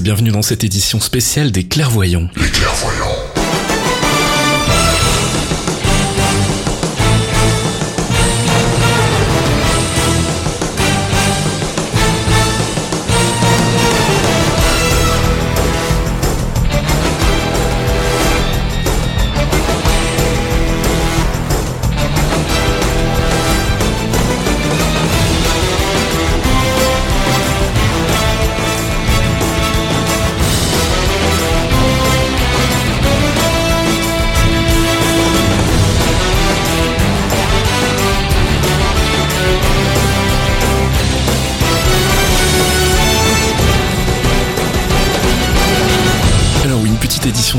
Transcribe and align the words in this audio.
bienvenue 0.00 0.30
dans 0.30 0.42
cette 0.42 0.64
édition 0.64 0.98
spéciale 1.00 1.52
des 1.52 1.64
clairvoyants. 1.64 2.28
Les 2.36 2.48
clairvoyants. 2.48 3.19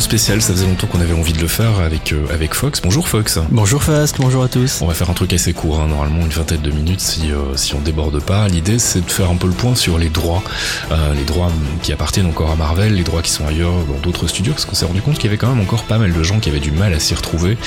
Spécial, 0.01 0.41
ça 0.41 0.53
faisait 0.53 0.65
longtemps 0.65 0.87
qu'on 0.87 0.99
avait 0.99 1.13
envie 1.13 1.33
de 1.33 1.39
le 1.39 1.47
faire 1.47 1.79
avec, 1.79 2.13
euh, 2.13 2.25
avec 2.33 2.53
Fox. 2.55 2.81
Bonjour 2.81 3.07
Fox. 3.07 3.39
Bonjour 3.51 3.83
Fast, 3.83 4.17
bonjour 4.19 4.43
à 4.43 4.47
tous. 4.47 4.81
On 4.81 4.87
va 4.87 4.93
faire 4.93 5.09
un 5.09 5.13
truc 5.13 5.31
assez 5.33 5.53
court, 5.53 5.79
hein, 5.79 5.87
normalement 5.87 6.21
une 6.21 6.31
vingtaine 6.31 6.61
de 6.61 6.71
minutes 6.71 6.99
si, 6.99 7.31
euh, 7.31 7.55
si 7.55 7.75
on 7.75 7.79
déborde 7.79 8.19
pas. 8.21 8.47
L'idée 8.47 8.79
c'est 8.79 9.05
de 9.05 9.11
faire 9.11 9.29
un 9.29 9.35
peu 9.35 9.47
le 9.47 9.53
point 9.53 9.75
sur 9.75 9.97
les 9.97 10.09
droits, 10.09 10.43
euh, 10.91 11.13
les 11.13 11.23
droits 11.23 11.49
qui 11.83 11.93
appartiennent 11.93 12.25
encore 12.25 12.51
à 12.51 12.55
Marvel, 12.55 12.95
les 12.95 13.03
droits 13.03 13.21
qui 13.21 13.29
sont 13.29 13.45
ailleurs 13.45 13.73
dans 13.87 13.99
d'autres 14.01 14.27
studios, 14.27 14.53
parce 14.53 14.65
qu'on 14.65 14.75
s'est 14.75 14.85
rendu 14.85 15.01
compte 15.01 15.15
qu'il 15.15 15.25
y 15.25 15.27
avait 15.27 15.37
quand 15.37 15.49
même 15.49 15.61
encore 15.61 15.83
pas 15.83 15.99
mal 15.99 16.11
de 16.11 16.23
gens 16.23 16.39
qui 16.39 16.49
avaient 16.49 16.59
du 16.59 16.71
mal 16.71 16.93
à 16.93 16.99
s'y 16.99 17.13
retrouver, 17.13 17.57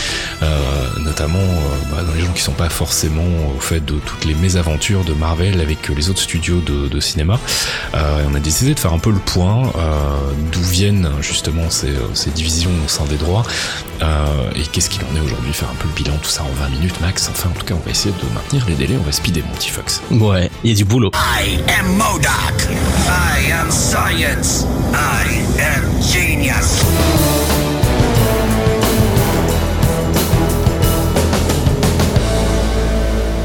notamment 1.00 1.38
bah, 1.90 2.02
dans 2.06 2.14
les 2.14 2.22
gens 2.22 2.32
qui 2.32 2.42
sont 2.42 2.52
pas 2.52 2.68
forcément 2.68 3.54
au 3.56 3.60
fait 3.60 3.84
de 3.84 3.94
toutes 3.94 4.24
les 4.24 4.34
mésaventures 4.34 5.04
de 5.04 5.14
Marvel 5.14 5.60
avec 5.60 5.88
les 5.88 6.10
autres 6.10 6.20
studios 6.20 6.60
de, 6.60 6.88
de 6.88 7.00
cinéma. 7.00 7.38
on 7.94 8.34
a 8.34 8.40
décidé 8.40 8.74
de 8.74 8.80
faire 8.80 8.92
un 8.92 8.98
peu 8.98 9.10
le 9.10 9.20
point 9.20 9.72
viennent 10.74 11.08
justement 11.20 11.70
ces, 11.70 11.92
ces 12.14 12.30
division 12.30 12.70
au 12.84 12.88
sein 12.88 13.04
des 13.04 13.14
droits. 13.16 13.44
Euh, 14.02 14.50
et 14.56 14.62
qu'est-ce 14.62 14.90
qu'il 14.90 15.02
en 15.04 15.16
est 15.16 15.20
aujourd'hui? 15.20 15.52
Faire 15.52 15.70
un 15.70 15.74
peu 15.76 15.86
le 15.86 15.94
bilan, 15.94 16.16
tout 16.20 16.28
ça 16.28 16.42
en 16.42 16.52
20 16.52 16.68
minutes 16.70 17.00
max. 17.00 17.30
Enfin, 17.30 17.50
en 17.50 17.52
tout 17.52 17.64
cas, 17.64 17.74
on 17.74 17.84
va 17.84 17.92
essayer 17.92 18.12
de 18.20 18.34
maintenir 18.34 18.66
les 18.66 18.74
délais. 18.74 18.96
On 18.98 19.04
va 19.04 19.12
speeder, 19.12 19.44
mon 19.46 19.54
petit 19.54 19.70
Fox. 19.70 20.02
Ouais, 20.10 20.50
il 20.64 20.70
y 20.70 20.72
a 20.72 20.76
du 20.76 20.84
boulot. 20.84 21.12
I 21.14 21.60
am 21.78 21.96
Modoc. 21.96 22.56
I 23.06 23.52
am 23.52 23.70
science. 23.70 24.66
I 24.92 25.44
am 25.60 26.02
genius. 26.02 27.53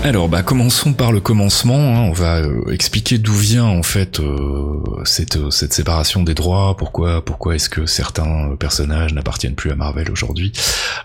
Alors, 0.10 0.28
bah, 0.28 0.42
commençons 0.42 0.94
par 0.94 1.12
le 1.12 1.20
commencement. 1.20 1.76
Hein. 1.76 2.02
On 2.10 2.14
va 2.14 2.38
euh, 2.38 2.72
expliquer 2.72 3.20
d'où 3.20 3.36
vient 3.36 3.66
en 3.66 3.84
fait 3.84 4.20
euh, 4.20 4.82
cette, 5.06 5.36
euh, 5.36 5.52
cette 5.52 5.72
séparation 5.72 6.24
des 6.24 6.34
droits. 6.34 6.76
Pourquoi, 6.76 7.24
pourquoi 7.24 7.54
est-ce 7.54 7.70
que 7.70 7.86
certains 7.86 8.56
personnages 8.58 9.14
n'appartiennent 9.14 9.54
plus 9.54 9.70
à 9.70 9.76
Marvel 9.76 10.10
aujourd'hui? 10.10 10.52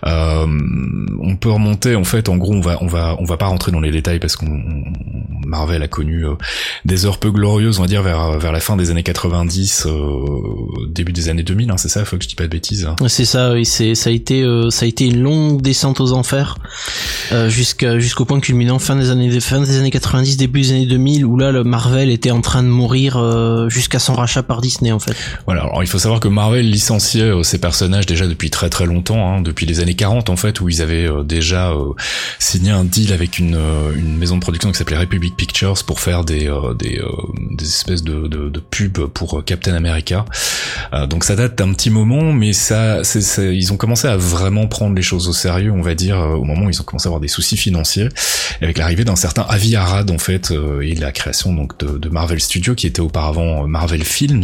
On 0.01 1.37
peut 1.39 1.51
remonter 1.51 1.95
en 1.95 2.03
fait. 2.03 2.29
En 2.29 2.37
gros, 2.37 2.55
on 2.55 2.61
va, 2.61 2.79
on 2.81 2.87
va, 2.87 3.15
on 3.19 3.25
va 3.25 3.37
pas 3.37 3.45
rentrer 3.45 3.71
dans 3.71 3.79
les 3.79 3.91
détails 3.91 4.17
parce 4.17 4.35
qu'on 4.35 4.63
Marvel 5.45 5.81
a 5.83 5.87
connu 5.87 6.25
des 6.85 7.05
heures 7.05 7.19
peu 7.19 7.31
glorieuses, 7.31 7.79
on 7.79 7.83
va 7.83 7.87
dire 7.87 8.01
vers 8.01 8.37
vers 8.37 8.51
la 8.51 8.59
fin 8.59 8.75
des 8.75 8.91
années 8.91 9.03
90, 9.03 9.87
début 10.89 11.13
des 11.13 11.29
années 11.29 11.43
2000. 11.43 11.71
Hein, 11.71 11.77
c'est 11.77 11.89
ça, 11.89 12.05
faut 12.05 12.17
que 12.17 12.23
je 12.23 12.29
dis 12.29 12.35
pas 12.35 12.43
de 12.43 12.49
bêtises. 12.49 12.85
Hein. 12.85 12.95
C'est 13.07 13.25
ça. 13.25 13.53
Oui, 13.53 13.65
c'est 13.65 13.95
ça 13.95 14.09
a 14.09 14.13
été 14.13 14.45
ça 14.69 14.85
a 14.85 14.87
été 14.87 15.05
une 15.05 15.21
longue 15.21 15.61
descente 15.61 15.99
aux 16.01 16.13
enfers 16.13 16.57
jusqu'à 17.47 17.99
jusqu'au 17.99 18.25
point 18.25 18.39
culminant 18.39 18.79
fin 18.79 18.95
des 18.95 19.09
années 19.09 19.39
fin 19.39 19.61
des 19.61 19.77
années 19.77 19.91
90 19.91 20.37
début 20.37 20.61
des 20.61 20.71
années 20.71 20.85
2000 20.85 21.25
où 21.25 21.37
là 21.37 21.51
le 21.51 21.63
Marvel 21.63 22.09
était 22.09 22.31
en 22.31 22.41
train 22.41 22.63
de 22.63 22.67
mourir 22.67 23.17
euh, 23.17 23.69
jusqu'à 23.69 23.99
son 23.99 24.13
rachat 24.13 24.43
par 24.43 24.61
Disney 24.61 24.91
en 24.91 24.99
fait. 24.99 25.15
Voilà, 25.45 25.63
alors 25.63 25.83
il 25.83 25.87
faut 25.87 25.99
savoir 25.99 26.19
que 26.19 26.27
Marvel 26.27 26.69
licenciait 26.69 27.23
euh, 27.23 27.43
ses 27.43 27.57
personnages 27.57 28.05
déjà 28.05 28.27
depuis 28.27 28.49
très 28.49 28.69
très 28.69 28.85
longtemps 28.85 29.35
hein, 29.35 29.41
depuis 29.41 29.65
les 29.65 29.79
années 29.79 29.95
40 29.95 30.29
en 30.29 30.35
fait 30.35 30.61
où 30.61 30.69
ils 30.69 30.81
avaient 30.81 31.07
euh, 31.07 31.23
déjà 31.23 31.73
signé 32.39 32.71
un 32.71 32.83
deal 32.83 33.13
avec 33.13 33.39
une, 33.39 33.57
une 33.95 34.17
maison 34.17 34.35
de 34.35 34.41
production 34.41 34.71
qui 34.71 34.77
s'appelait 34.77 34.97
Republic 34.97 35.34
Pictures 35.35 35.75
pour 35.85 35.99
faire 35.99 36.23
des 36.23 36.51
des, 36.77 37.01
des 37.51 37.65
espèces 37.65 38.03
de, 38.03 38.27
de, 38.27 38.49
de 38.49 38.59
pubs 38.59 39.07
pour 39.07 39.43
Captain 39.45 39.73
America. 39.73 40.25
donc 41.09 41.23
ça 41.23 41.35
date 41.35 41.57
d'un 41.57 41.73
petit 41.73 41.89
moment 41.89 42.33
mais 42.33 42.53
ça 42.53 43.03
c'est 43.03 43.55
ils 43.55 43.73
ont 43.73 43.77
commencé 43.77 44.07
à 44.07 44.17
vraiment 44.17 44.67
prendre 44.67 44.95
les 44.95 45.01
choses 45.01 45.27
au 45.27 45.33
sérieux 45.33 45.71
on 45.71 45.81
va 45.81 45.95
dire 45.95 46.17
au 46.17 46.43
moment 46.43 46.65
où 46.65 46.69
ils 46.69 46.81
ont 46.81 46.85
commencé 46.85 47.07
à 47.07 47.09
avoir 47.09 47.21
des 47.21 47.27
soucis 47.27 47.57
financiers 47.57 48.09
avec 48.61 48.77
l'arrivée 48.77 49.03
d'un 49.03 49.15
certain 49.15 49.45
Avi 49.49 49.75
Arad 49.75 50.09
en 50.11 50.17
fait 50.17 50.51
euh, 50.51 50.81
et 50.81 50.95
la 50.95 51.11
création 51.11 51.53
donc 51.53 51.77
de, 51.79 52.09
Marvel 52.09 52.39
Studios 52.39 52.75
qui 52.75 52.87
était 52.87 53.01
auparavant 53.01 53.63
euh, 53.63 53.67
Marvel 53.67 54.03
Films 54.03 54.43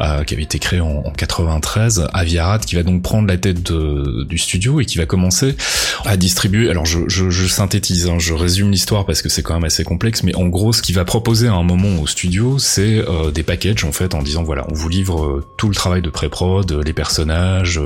euh, 0.00 0.24
qui 0.24 0.34
avait 0.34 0.42
été 0.42 0.58
créé 0.58 0.80
en, 0.80 1.02
93 1.16 2.08
Avi 2.12 2.38
Arad 2.38 2.64
qui 2.64 2.74
va 2.74 2.82
donc 2.82 3.02
prendre 3.02 3.28
la 3.28 3.36
tête 3.36 3.72
du 3.72 4.38
studio 4.38 4.80
et 4.80 4.84
qui 4.84 4.98
va 4.98 5.06
commencer 5.06 5.56
à 6.04 6.16
distribuer 6.16 6.70
alors 6.70 6.86
je, 6.86 7.00
je, 7.08 7.46
synthétise 7.46 8.08
hein, 8.08 8.18
je 8.18 8.34
résume 8.34 8.70
l'histoire 8.70 9.06
parce 9.06 9.22
que 9.22 9.28
c'est 9.28 9.42
quand 9.42 9.54
même 9.54 9.64
assez 9.64 9.84
complexe 9.84 10.15
mais 10.22 10.34
en 10.34 10.46
gros 10.46 10.72
ce 10.72 10.82
qu'il 10.82 10.94
va 10.94 11.04
proposer 11.04 11.48
à 11.48 11.54
un 11.54 11.62
moment 11.62 12.00
au 12.00 12.06
studio 12.06 12.58
c'est 12.58 13.04
des 13.32 13.42
packages 13.42 13.84
en 13.84 13.92
fait 13.92 14.14
en 14.14 14.22
disant 14.22 14.42
voilà 14.42 14.66
on 14.70 14.74
vous 14.74 14.88
livre 14.88 15.44
tout 15.56 15.68
le 15.68 15.74
travail 15.74 16.02
de 16.02 16.10
pré-prod 16.10 16.70
les 16.84 16.92
personnages 16.92 17.80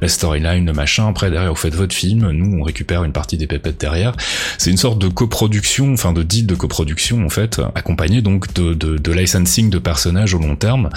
la 0.00 0.08
storyline 0.08 0.66
le 0.66 0.72
machin 0.72 1.08
après 1.08 1.30
derrière 1.30 1.50
vous 1.50 1.56
faites 1.56 1.74
votre 1.74 1.94
film 1.94 2.30
nous 2.30 2.58
on 2.58 2.62
récupère 2.62 3.04
une 3.04 3.12
partie 3.12 3.36
des 3.36 3.46
pépettes 3.46 3.80
derrière 3.80 4.14
c'est 4.58 4.70
une 4.70 4.76
sorte 4.76 4.98
de 4.98 5.08
coproduction, 5.08 5.92
enfin 5.92 6.12
de 6.12 6.22
deal 6.22 6.46
de 6.46 6.54
coproduction 6.54 7.24
en 7.24 7.28
fait, 7.28 7.60
accompagné 7.74 8.22
donc 8.22 8.52
de, 8.54 8.74
de, 8.74 8.98
de 8.98 9.12
licensing 9.12 9.70
de 9.70 9.78
personnages 9.78 10.34
au 10.34 10.38
long 10.38 10.56
terme, 10.56 10.90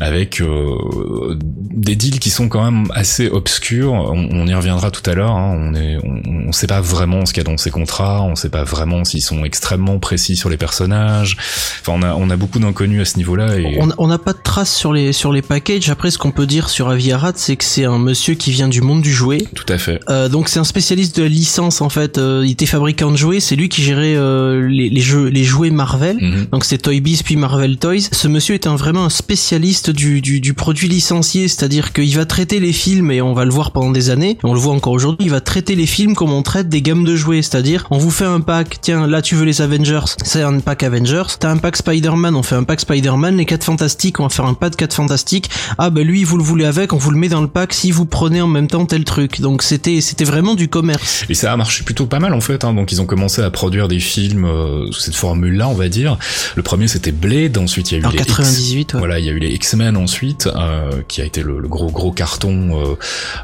avec 0.00 0.40
euh, 0.40 1.36
des 1.38 1.96
deals 1.96 2.18
qui 2.18 2.30
sont 2.30 2.48
quand 2.48 2.64
même 2.64 2.88
assez 2.94 3.28
obscurs. 3.28 3.92
On, 3.92 4.46
y 4.46 4.54
reviendra 4.54 4.90
tout 4.90 5.08
à 5.08 5.14
l'heure. 5.14 5.32
Hein. 5.32 5.56
on 5.56 5.74
est, 5.74 5.98
on, 6.04 6.48
on, 6.48 6.52
sait 6.52 6.66
pas 6.66 6.80
vraiment 6.80 7.26
ce 7.26 7.32
qu'il 7.32 7.42
y 7.42 7.46
a 7.46 7.50
dans 7.50 7.56
ces 7.56 7.70
contrats. 7.70 8.22
On 8.22 8.34
sait 8.34 8.48
pas 8.48 8.64
vraiment 8.64 9.04
s'ils 9.04 9.22
sont 9.22 9.44
extrêmement 9.44 9.98
précis 9.98 10.31
sur 10.36 10.48
les 10.48 10.56
personnages. 10.56 11.36
Enfin, 11.80 11.92
on 11.96 12.02
a, 12.02 12.14
on 12.14 12.30
a 12.30 12.36
beaucoup 12.36 12.58
d'inconnus 12.58 13.02
à 13.02 13.04
ce 13.04 13.16
niveau-là. 13.16 13.58
Et... 13.58 13.78
On 13.98 14.06
n'a 14.06 14.18
pas 14.18 14.32
de 14.32 14.42
traces 14.42 14.74
sur 14.74 14.92
les 14.92 15.12
sur 15.12 15.32
les 15.32 15.42
packages. 15.42 15.90
Après, 15.90 16.10
ce 16.10 16.18
qu'on 16.18 16.30
peut 16.30 16.46
dire 16.46 16.68
sur 16.68 16.88
Aviarat, 16.88 17.32
c'est 17.36 17.56
que 17.56 17.64
c'est 17.64 17.84
un 17.84 17.98
monsieur 17.98 18.34
qui 18.34 18.50
vient 18.50 18.68
du 18.68 18.80
monde 18.80 19.02
du 19.02 19.12
jouet. 19.12 19.46
Tout 19.54 19.66
à 19.68 19.78
fait. 19.78 20.00
Euh, 20.08 20.28
donc 20.28 20.48
c'est 20.48 20.58
un 20.58 20.64
spécialiste 20.64 21.16
de 21.16 21.22
la 21.22 21.28
licence 21.28 21.80
en 21.80 21.88
fait. 21.88 22.18
Euh, 22.18 22.42
il 22.44 22.52
était 22.52 22.66
fabricant 22.66 23.10
de 23.10 23.16
jouets. 23.16 23.40
C'est 23.40 23.56
lui 23.56 23.68
qui 23.68 23.82
gérait 23.82 24.14
euh, 24.16 24.68
les, 24.68 24.88
les, 24.88 25.00
jeux, 25.00 25.26
les 25.26 25.44
jouets 25.44 25.70
Marvel. 25.70 26.16
Mhm. 26.20 26.46
Donc 26.52 26.64
c'est 26.64 26.78
Toy 26.78 27.00
Biz 27.00 27.22
puis 27.22 27.36
Marvel 27.36 27.76
Toys. 27.78 28.08
Ce 28.12 28.28
monsieur 28.28 28.54
est 28.54 28.66
un, 28.66 28.76
vraiment 28.76 29.04
un 29.04 29.10
spécialiste 29.10 29.90
du, 29.90 30.20
du, 30.20 30.40
du 30.40 30.54
produit 30.54 30.88
licencié, 30.88 31.48
c'est-à-dire 31.48 31.92
qu'il 31.92 32.14
va 32.16 32.24
traiter 32.24 32.60
les 32.60 32.72
films 32.72 33.10
et 33.10 33.22
on 33.22 33.32
va 33.34 33.44
le 33.44 33.50
voir 33.50 33.72
pendant 33.72 33.90
des 33.90 34.10
années. 34.10 34.38
On 34.42 34.54
le 34.54 34.60
voit 34.60 34.74
encore 34.74 34.92
aujourd'hui. 34.92 35.26
Il 35.26 35.30
va 35.30 35.40
traiter 35.40 35.74
les 35.74 35.86
films 35.86 36.14
comme 36.14 36.32
on 36.32 36.42
traite 36.42 36.68
des 36.68 36.82
gammes 36.82 37.04
de 37.04 37.16
jouets, 37.16 37.42
c'est-à-dire 37.42 37.86
on 37.90 37.98
vous 37.98 38.10
fait 38.10 38.24
un 38.24 38.40
pack. 38.40 38.78
Tiens, 38.80 39.06
là 39.06 39.22
tu 39.22 39.34
veux 39.34 39.44
les 39.44 39.62
Avengers, 39.62 40.00
c'est 40.24 40.42
un 40.42 40.60
pack 40.60 40.82
Avengers. 40.82 41.22
T'as 41.38 41.50
un 41.50 41.56
pack 41.56 41.76
Spider-Man, 41.76 42.34
on 42.34 42.42
fait 42.42 42.54
un 42.54 42.64
pack 42.64 42.80
Spider-Man. 42.80 43.36
Les 43.36 43.44
4 43.44 43.64
fantastiques, 43.64 44.20
on 44.20 44.24
va 44.24 44.28
faire 44.28 44.46
un 44.46 44.54
pack 44.54 44.76
4 44.76 44.94
fantastiques. 44.94 45.50
Ah 45.78 45.90
ben 45.90 46.06
lui 46.06 46.24
vous 46.24 46.36
le 46.36 46.44
voulez 46.44 46.64
avec, 46.64 46.92
on 46.92 46.98
vous 46.98 47.10
le 47.10 47.18
met 47.18 47.28
dans 47.28 47.40
le 47.40 47.48
pack 47.48 47.72
si 47.72 47.90
vous 47.90 48.06
prenez 48.06 48.40
en 48.40 48.48
même 48.48 48.68
temps 48.68 48.86
tel 48.86 49.04
truc. 49.04 49.40
Donc 49.40 49.62
c'était 49.62 50.00
c'était 50.00 50.24
vraiment 50.24 50.54
du 50.54 50.68
commerce. 50.68 51.24
Et 51.28 51.34
ça 51.34 51.52
a 51.52 51.56
marché 51.56 51.84
plutôt 51.84 52.06
pas 52.06 52.18
mal 52.18 52.34
en 52.34 52.40
fait. 52.40 52.64
Hein. 52.64 52.74
Donc 52.74 52.92
ils 52.92 53.00
ont 53.00 53.06
commencé 53.06 53.42
à 53.42 53.50
produire 53.50 53.88
des 53.88 54.00
films 54.00 54.44
euh, 54.44 54.90
sous 54.90 55.00
cette 55.00 55.16
formule-là, 55.16 55.68
on 55.68 55.74
va 55.74 55.88
dire. 55.88 56.18
Le 56.56 56.62
premier 56.62 56.88
c'était 56.88 57.12
Blade, 57.12 57.58
ensuite 57.58 57.90
il 57.90 57.98
y 57.98 58.00
a 58.00 58.00
eu 58.02 58.06
en 58.06 58.10
les 58.10 58.18
98, 58.18 58.96
voilà, 58.96 59.18
il 59.18 59.24
y 59.24 59.28
a 59.28 59.32
eu 59.32 59.38
les 59.38 59.50
X-Men 59.50 59.96
ensuite, 59.96 60.46
euh, 60.46 61.02
qui 61.08 61.20
a 61.20 61.24
été 61.24 61.42
le, 61.42 61.60
gros 61.62 61.90
gros 61.90 62.12
carton 62.12 62.80
euh, 62.80 62.94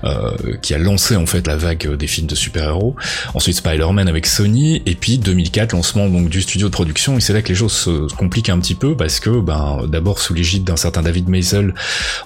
euh, 0.04 0.56
qui 0.62 0.75
a 0.75 0.78
lancé 0.78 1.16
en 1.16 1.26
fait 1.26 1.46
la 1.46 1.56
vague 1.56 1.96
des 1.96 2.06
films 2.06 2.26
de 2.26 2.34
super-héros. 2.34 2.96
Ensuite 3.34 3.56
Spider-Man 3.56 4.08
avec 4.08 4.26
Sony, 4.26 4.82
et 4.86 4.94
puis 4.94 5.19
2004 5.19 5.72
lancement 5.72 6.08
donc 6.08 6.28
du 6.28 6.42
studio 6.42 6.68
de 6.69 6.73
production. 6.73 7.17
Et 7.17 7.20
c'est 7.20 7.32
là 7.32 7.43
que 7.43 7.49
les 7.49 7.55
choses 7.55 7.73
se 7.73 8.15
compliquent 8.15 8.50
un 8.50 8.59
petit 8.59 8.75
peu 8.75 8.97
parce 8.97 9.20
que 9.20 9.41
ben 9.41 9.87
d'abord 9.88 10.20
sous 10.20 10.35
l'égide 10.35 10.65
d'un 10.65 10.76
certain 10.76 11.03
David 11.03 11.29
Maisel 11.29 11.75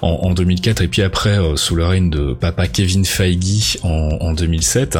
en, 0.01 0.09
en, 0.09 0.33
2004 0.33 0.81
et 0.81 0.87
puis 0.87 1.01
après 1.01 1.37
sous 1.55 1.75
le 1.75 1.85
règne 1.85 2.09
de 2.09 2.33
papa 2.33 2.67
Kevin 2.67 3.05
Feige 3.05 3.77
en, 3.83 4.17
en 4.19 4.33
2007, 4.33 4.97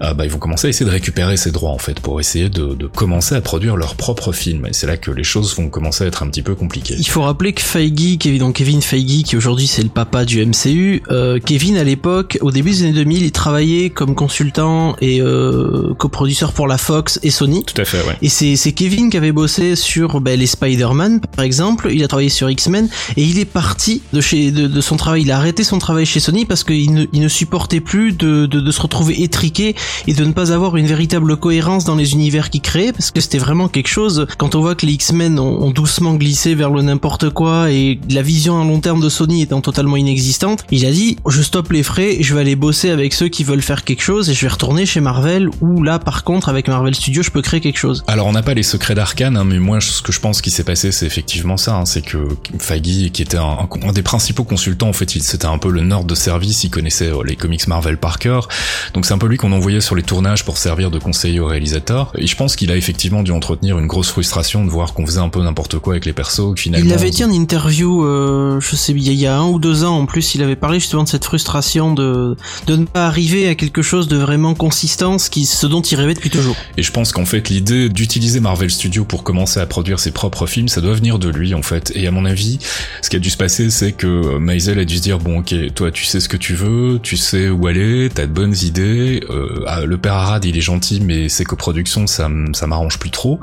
ben, 0.00 0.24
ils 0.24 0.30
vont 0.30 0.38
commencer 0.38 0.66
à 0.66 0.70
essayer 0.70 0.86
de 0.86 0.90
récupérer 0.90 1.36
ces 1.36 1.50
droits 1.50 1.70
en 1.70 1.78
fait 1.78 2.00
pour 2.00 2.20
essayer 2.20 2.48
de, 2.48 2.86
commencer 2.94 3.34
à 3.34 3.40
produire 3.40 3.76
leur 3.76 3.94
propre 3.94 4.32
film. 4.32 4.66
Et 4.66 4.72
c'est 4.72 4.86
là 4.86 4.96
que 4.96 5.10
les 5.10 5.24
choses 5.24 5.56
vont 5.56 5.68
commencer 5.68 6.04
à 6.04 6.06
être 6.06 6.22
un 6.22 6.28
petit 6.28 6.42
peu 6.42 6.54
compliquées. 6.54 6.96
Il 6.98 7.08
faut 7.08 7.22
rappeler 7.22 7.52
que 7.52 7.62
Feige, 7.62 8.18
Kevin, 8.18 8.38
donc 8.38 8.56
Kevin 8.56 8.82
Feige, 8.82 9.22
qui 9.24 9.36
aujourd'hui 9.36 9.66
c'est 9.66 9.82
le 9.82 9.88
papa 9.88 10.24
du 10.24 10.44
MCU, 10.44 11.02
euh, 11.10 11.38
Kevin 11.44 11.76
à 11.76 11.84
l'époque, 11.84 12.38
au 12.40 12.50
début 12.50 12.70
des 12.70 12.82
années 12.82 12.92
2000, 12.92 13.22
il 13.22 13.32
travaillait 13.32 13.90
comme 13.90 14.14
consultant 14.14 14.96
et 15.00 15.20
euh, 15.20 15.94
coproducteur 15.94 16.52
pour 16.52 16.66
la 16.66 16.78
Fox 16.78 17.18
et 17.22 17.30
Sony. 17.30 17.64
Tout 17.64 17.80
à 17.80 17.84
fait, 17.84 17.98
ouais. 17.98 18.16
Et 18.22 18.28
c'est 18.28 18.72
Kevin 18.82 19.10
qui 19.10 19.16
avait 19.16 19.30
bossé 19.30 19.76
sur 19.76 20.20
ben, 20.20 20.36
les 20.36 20.48
Spider-Man 20.48 21.20
par 21.36 21.44
exemple, 21.44 21.90
il 21.92 22.02
a 22.02 22.08
travaillé 22.08 22.28
sur 22.28 22.50
X-Men 22.50 22.88
et 23.16 23.22
il 23.22 23.38
est 23.38 23.44
parti 23.44 24.02
de 24.12 24.20
chez 24.20 24.50
de, 24.50 24.80
son 24.80 24.96
travail, 24.96 25.22
il 25.22 25.30
a 25.30 25.36
arrêté 25.36 25.62
son 25.62 25.78
travail 25.78 26.04
chez 26.04 26.18
Sony 26.18 26.46
parce 26.46 26.64
qu'il 26.64 26.92
ne, 26.92 27.04
il 27.12 27.20
ne 27.20 27.28
supportait 27.28 27.78
plus 27.78 28.12
de, 28.12 28.46
de, 28.46 28.58
de, 28.58 28.70
se 28.72 28.80
retrouver 28.80 29.22
étriqué 29.22 29.76
et 30.08 30.14
de 30.14 30.24
ne 30.24 30.32
pas 30.32 30.52
avoir 30.52 30.76
une 30.76 30.86
véritable 30.86 31.36
cohérence 31.36 31.84
dans 31.84 31.94
les 31.94 32.14
univers 32.14 32.50
qu'il 32.50 32.60
créait 32.60 32.90
parce 32.90 33.12
que 33.12 33.20
c'était 33.20 33.38
vraiment 33.38 33.68
quelque 33.68 33.86
chose 33.86 34.26
quand 34.36 34.56
on 34.56 34.60
voit 34.60 34.74
que 34.74 34.84
les 34.84 34.94
X-Men 34.94 35.38
ont, 35.38 35.62
ont, 35.62 35.70
doucement 35.70 36.14
glissé 36.14 36.56
vers 36.56 36.70
le 36.70 36.82
n'importe 36.82 37.30
quoi 37.30 37.70
et 37.70 38.00
la 38.10 38.22
vision 38.22 38.60
à 38.60 38.64
long 38.64 38.80
terme 38.80 39.00
de 39.00 39.08
Sony 39.08 39.42
étant 39.42 39.60
totalement 39.60 39.96
inexistante, 39.96 40.64
il 40.72 40.84
a 40.86 40.90
dit 40.90 41.18
je 41.28 41.40
stoppe 41.40 41.70
les 41.70 41.84
frais, 41.84 42.16
je 42.20 42.34
vais 42.34 42.40
aller 42.40 42.56
bosser 42.56 42.90
avec 42.90 43.14
ceux 43.14 43.28
qui 43.28 43.44
veulent 43.44 43.62
faire 43.62 43.84
quelque 43.84 44.02
chose 44.02 44.28
et 44.28 44.34
je 44.34 44.40
vais 44.40 44.52
retourner 44.52 44.86
chez 44.86 45.00
Marvel 45.00 45.50
où 45.60 45.84
là 45.84 46.00
par 46.00 46.24
contre 46.24 46.48
avec 46.48 46.66
Marvel 46.66 46.96
Studios 46.96 47.22
je 47.22 47.30
peux 47.30 47.42
créer 47.42 47.60
quelque 47.60 47.78
chose. 47.78 48.02
Alors 48.08 48.26
on 48.26 48.32
n'a 48.32 48.42
pas 48.42 48.54
les 48.54 48.71
secrets 48.72 48.94
d'Arkane, 48.94 49.36
hein, 49.36 49.44
mais 49.44 49.58
moi 49.58 49.80
ce 49.80 50.02
que 50.02 50.12
je 50.12 50.20
pense 50.20 50.40
qui 50.40 50.50
s'est 50.50 50.64
passé 50.64 50.92
c'est 50.92 51.06
effectivement 51.06 51.56
ça, 51.56 51.76
hein, 51.76 51.86
c'est 51.86 52.02
que 52.02 52.28
Feige 52.58 53.10
qui 53.12 53.22
était 53.22 53.36
un, 53.36 53.68
un, 53.82 53.92
des 53.92 54.02
principaux 54.02 54.44
consultants 54.44 54.88
en 54.88 54.92
fait, 54.92 55.10
c'était 55.10 55.46
un 55.46 55.58
peu 55.58 55.70
le 55.70 55.82
nord 55.82 56.04
de 56.04 56.14
service, 56.14 56.64
il 56.64 56.70
connaissait 56.70 57.08
euh, 57.08 57.22
les 57.24 57.36
comics 57.36 57.66
Marvel 57.68 57.98
par 57.98 58.18
cœur, 58.18 58.48
donc 58.94 59.06
c'est 59.06 59.14
un 59.14 59.18
peu 59.18 59.26
lui 59.26 59.36
qu'on 59.36 59.52
envoyait 59.52 59.80
sur 59.80 59.94
les 59.94 60.02
tournages 60.02 60.44
pour 60.44 60.58
servir 60.58 60.90
de 60.90 60.98
conseiller 60.98 61.40
au 61.40 61.46
réalisateur. 61.46 62.12
Et 62.16 62.26
je 62.26 62.36
pense 62.36 62.56
qu'il 62.56 62.70
a 62.70 62.76
effectivement 62.76 63.22
dû 63.22 63.32
entretenir 63.32 63.78
une 63.78 63.86
grosse 63.86 64.10
frustration 64.10 64.64
de 64.64 64.70
voir 64.70 64.94
qu'on 64.94 65.06
faisait 65.06 65.20
un 65.20 65.28
peu 65.28 65.42
n'importe 65.42 65.78
quoi 65.78 65.94
avec 65.94 66.04
les 66.04 66.12
persos. 66.12 66.54
Finalement, 66.56 66.86
il 66.86 66.90
l'avait 66.90 67.10
dit 67.10 67.24
en 67.24 67.30
interview, 67.30 68.04
euh, 68.04 68.60
je 68.60 68.76
sais 68.76 68.92
il 68.92 69.12
y 69.12 69.26
a 69.26 69.36
un 69.36 69.46
ou 69.46 69.58
deux 69.58 69.84
ans 69.84 69.98
en 69.98 70.06
plus, 70.06 70.34
il 70.34 70.42
avait 70.42 70.56
parlé 70.56 70.78
justement 70.78 71.04
de 71.04 71.08
cette 71.08 71.24
frustration 71.24 71.94
de 71.94 72.36
de 72.66 72.76
ne 72.76 72.84
pas 72.84 73.06
arriver 73.06 73.48
à 73.48 73.54
quelque 73.54 73.82
chose 73.82 74.08
de 74.08 74.16
vraiment 74.16 74.54
consistance, 74.54 75.28
qui 75.28 75.46
ce 75.46 75.66
dont 75.66 75.82
il 75.82 75.96
rêvait 75.96 76.14
depuis 76.14 76.30
toujours. 76.30 76.56
Et 76.76 76.82
je 76.82 76.92
pense 76.92 77.12
qu'en 77.12 77.24
fait 77.24 77.48
l'idée 77.48 77.88
d'utiliser 77.88 78.40
Marvel 78.40 78.61
Studios 78.70 79.04
pour 79.04 79.22
commencer 79.22 79.60
à 79.60 79.66
produire 79.66 79.98
ses 79.98 80.10
propres 80.10 80.46
films, 80.46 80.68
ça 80.68 80.80
doit 80.80 80.94
venir 80.94 81.18
de 81.18 81.28
lui 81.28 81.54
en 81.54 81.62
fait. 81.62 81.92
Et 81.94 82.06
à 82.06 82.10
mon 82.10 82.24
avis, 82.24 82.58
ce 83.02 83.10
qui 83.10 83.16
a 83.16 83.18
dû 83.18 83.30
se 83.30 83.36
passer, 83.36 83.70
c'est 83.70 83.92
que 83.92 84.38
Maisel 84.38 84.78
a 84.78 84.84
dû 84.84 84.96
se 84.96 85.02
dire 85.02 85.18
bon 85.18 85.40
ok, 85.40 85.54
toi 85.74 85.90
tu 85.90 86.04
sais 86.04 86.20
ce 86.20 86.28
que 86.28 86.36
tu 86.36 86.54
veux, 86.54 86.98
tu 87.02 87.16
sais 87.16 87.48
où 87.48 87.66
aller, 87.66 88.08
t'as 88.12 88.26
de 88.26 88.32
bonnes 88.32 88.56
idées. 88.62 89.24
Euh, 89.30 89.64
ah, 89.66 89.84
le 89.84 89.98
père 89.98 90.14
Arad 90.14 90.44
il 90.44 90.56
est 90.56 90.62
gentil, 90.62 91.00
mais 91.00 91.28
ses 91.28 91.44
coproductions 91.44 92.06
ça 92.06 92.28
ça 92.52 92.66
m'arrange 92.66 92.98
plus 92.98 93.10
trop. 93.10 93.40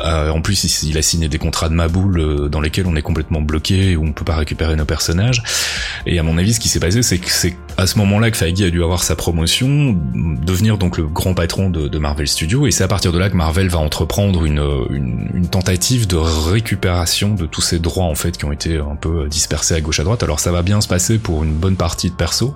Euh, 0.00 0.30
en 0.30 0.40
plus 0.40 0.64
il, 0.64 0.90
il, 0.90 0.98
a 0.98 1.02
signé 1.02 1.28
des 1.28 1.38
contrats 1.38 1.68
de 1.68 1.74
maboule 1.74 2.18
euh, 2.18 2.48
dans 2.48 2.60
lesquels 2.60 2.86
on 2.86 2.96
est 2.96 3.02
complètement 3.02 3.40
bloqué 3.40 3.96
où 3.96 4.04
on 4.04 4.12
peut 4.12 4.24
pas 4.24 4.36
récupérer 4.36 4.76
nos 4.76 4.84
personnages. 4.84 5.42
Et 6.06 6.18
à 6.18 6.22
mon 6.22 6.38
avis, 6.38 6.54
ce 6.54 6.60
qui 6.60 6.68
s'est 6.68 6.80
passé, 6.80 7.02
c'est 7.02 7.18
que 7.18 7.30
c'est 7.30 7.56
à 7.76 7.86
ce 7.86 7.98
moment-là 7.98 8.30
que 8.30 8.36
Feige 8.36 8.62
a 8.62 8.70
dû 8.70 8.82
avoir 8.82 9.02
sa 9.02 9.16
promotion, 9.16 9.96
devenir 10.14 10.78
donc 10.78 10.96
le 10.96 11.04
grand 11.04 11.34
patron 11.34 11.70
de, 11.70 11.98
Marvel 11.98 12.28
Studios, 12.28 12.66
et 12.66 12.70
c'est 12.70 12.84
à 12.84 12.88
partir 12.88 13.12
de 13.12 13.18
là 13.18 13.30
que 13.30 13.36
Marvel 13.36 13.68
va 13.68 13.78
entreprendre 13.78 14.44
une, 14.44 14.62
une, 14.90 15.30
une, 15.34 15.48
tentative 15.48 16.06
de 16.06 16.16
récupération 16.16 17.34
de 17.34 17.46
tous 17.46 17.62
ces 17.62 17.78
droits 17.78 18.04
en 18.04 18.14
fait 18.14 18.36
qui 18.36 18.44
ont 18.44 18.52
été 18.52 18.76
un 18.76 18.96
peu 18.96 19.28
dispersés 19.28 19.74
à 19.74 19.80
gauche 19.80 19.98
à 20.00 20.04
droite. 20.04 20.22
Alors 20.22 20.40
ça 20.40 20.52
va 20.52 20.62
bien 20.62 20.80
se 20.80 20.88
passer 20.88 21.18
pour 21.18 21.42
une 21.42 21.54
bonne 21.54 21.76
partie 21.76 22.10
de 22.10 22.14
persos. 22.14 22.52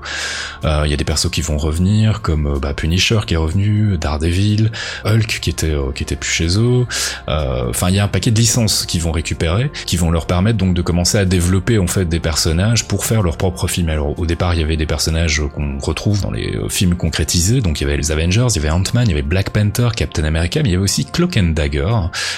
Euh, 0.64 0.82
il 0.84 0.90
y 0.90 0.94
a 0.94 0.96
des 0.96 1.04
persos 1.04 1.30
qui 1.30 1.40
vont 1.40 1.56
revenir, 1.56 2.22
comme 2.22 2.46
euh, 2.46 2.58
bah, 2.58 2.74
Punisher 2.74 3.20
qui 3.26 3.34
est 3.34 3.38
revenu, 3.38 3.96
Daredevil, 3.98 4.70
Hulk 5.04 5.38
qui 5.40 5.50
était 5.50 5.70
euh, 5.70 5.92
qui 5.92 6.02
était 6.02 6.16
plus 6.16 6.30
chez 6.30 6.58
eux. 6.58 6.86
Enfin, 7.26 7.88
il 7.88 7.96
y 7.96 7.98
a 7.98 8.04
un 8.04 8.08
paquet 8.08 8.30
de 8.30 8.38
licences 8.38 8.84
qui 8.86 8.98
vont 8.98 9.12
récupérer, 9.12 9.70
qui 9.86 9.96
vont 9.96 10.10
leur 10.10 10.26
permettre 10.26 10.58
donc 10.58 10.74
de 10.74 10.82
commencer 10.82 11.18
à 11.18 11.24
développer 11.24 11.78
en 11.78 11.86
fait 11.86 12.04
des 12.04 12.20
personnages 12.20 12.86
pour 12.86 13.04
faire 13.04 13.22
leur 13.22 13.36
propre 13.36 13.68
film. 13.68 13.88
Alors 13.88 14.18
au 14.18 14.26
départ, 14.26 14.54
il 14.54 14.60
y 14.60 14.64
avait 14.64 14.76
des 14.76 14.86
personnages 14.86 15.09
qu'on 15.52 15.78
retrouve 15.78 16.20
dans 16.20 16.30
les 16.30 16.58
films 16.68 16.94
concrétisés. 16.94 17.60
Donc 17.60 17.80
il 17.80 17.84
y 17.84 17.86
avait 17.86 17.96
les 17.96 18.12
Avengers, 18.12 18.46
il 18.50 18.56
y 18.56 18.58
avait 18.58 18.70
Ant-Man, 18.70 19.04
il 19.06 19.10
y 19.10 19.12
avait 19.12 19.22
Black 19.22 19.50
Panther, 19.50 19.88
Captain 19.96 20.24
America, 20.24 20.60
mais 20.62 20.70
il 20.70 20.72
y 20.72 20.74
avait 20.74 20.84
aussi 20.84 21.04
Cloak 21.04 21.36
and 21.36 21.52
Dagger, 21.54 21.94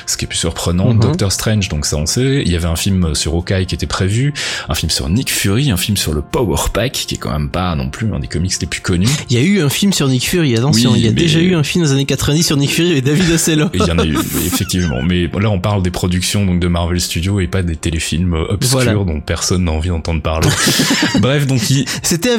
ce 0.07 0.17
qui 0.17 0.25
est 0.25 0.29
plus 0.29 0.39
surprenant, 0.39 0.93
mhm. 0.93 1.01
Doctor 1.01 1.33
Strange, 1.33 1.69
donc 1.69 1.87
ça 1.87 1.97
on 1.97 2.07
sait. 2.07 2.43
Il 2.45 2.51
y 2.51 2.57
avait 2.57 2.67
un 2.67 2.77
film 2.77 3.15
sur 3.15 3.35
Hawkeye 3.35 3.67
qui 3.67 3.75
était 3.75 3.87
prévu, 3.87 4.33
un 4.69 4.75
film 4.75 4.91
sur 4.91 5.09
Nick 5.09 5.31
Fury, 5.31 5.71
un 5.71 5.77
film 5.77 5.97
sur 5.97 6.15
le 6.15 6.23
Power 6.23 6.71
Pack, 6.73 6.93
qui 6.93 7.15
est 7.15 7.19
quand 7.19 7.33
même 7.33 7.51
pas 7.51 7.75
non 7.75 7.91
plus 7.91 8.13
un 8.13 8.21
des 8.21 8.29
comics 8.29 8.53
les 8.61 8.67
plus 8.67 8.81
connus. 8.81 9.09
Il 9.31 9.37
y 9.37 9.41
a 9.41 9.43
eu 9.43 9.61
un 9.63 9.69
film 9.69 9.93
sur 9.93 10.09
Nick 10.09 10.29
Fury, 10.29 10.57
attention, 10.57 10.95
il 10.95 11.03
y 11.03 11.09
a 11.09 11.13
déjà 11.13 11.41
eu 11.41 11.55
un 11.55 11.63
film 11.63 11.85
dans 11.85 11.91
les 11.91 11.95
années 11.95 12.07
90 12.07 12.43
sur 12.43 12.57
Nick 12.57 12.71
Fury 12.71 12.93
et 12.93 13.01
David 13.01 13.31
Ocello. 13.31 13.69
il 13.75 13.81
y 13.81 13.91
en 13.91 13.99
a 13.99 14.07
eu, 14.07 14.17
effectivement. 14.47 15.03
Mais 15.03 15.29
là 15.41 15.51
on 15.51 15.61
parle 15.61 15.83
des 15.83 15.91
productions 15.91 16.47
donc 16.47 16.61
de 16.61 16.69
Marvel 16.69 17.01
Studios 17.01 17.41
et 17.41 17.47
pas 17.47 17.63
des 17.63 17.77
téléfilms 17.77 18.35
obscurs 18.35 19.05
dont 19.05 19.21
personne 19.21 19.65
n'a 19.65 19.73
envie 19.73 19.89
d'entendre 19.89 20.23
parler. 20.23 20.49
Bref, 21.21 21.47
donc 21.47 21.61
c'était 22.03 22.31
à 22.31 22.37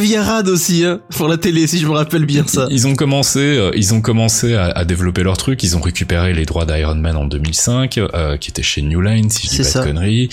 Aussi 0.48 0.84
hein, 0.84 1.00
pour 1.16 1.28
la 1.28 1.38
télé 1.38 1.68
si 1.68 1.80
je 1.80 1.88
me 1.88 1.94
rappelle 1.94 2.26
bien 2.26 2.46
ça. 2.48 2.68
Ils 2.70 2.88
ont 2.88 2.96
commencé, 2.96 3.40
euh, 3.40 3.72
ils 3.76 3.94
ont 3.94 4.02
commencé 4.02 4.56
à, 4.56 4.66
à, 4.66 4.86
développer 4.86 5.24
leur 5.24 5.38
truc. 5.38 5.64
Ils 5.64 5.78
ont 5.78 5.82
récupéré 5.82 6.34
les 6.34 6.46
droits 6.46 6.66
d'Iron 6.66 6.96
Man 6.96 7.16
en 7.16 7.26
2005, 7.26 7.98
euh, 7.98 8.38
qui 8.38 8.50
était 8.50 8.64
chez 8.64 8.82
New 8.82 9.02
Line, 9.02 9.30
si 9.30 9.48
je 9.48 9.62
dis 9.64 9.72
pas 9.72 9.80
de 9.80 9.86
conneries. 9.86 10.30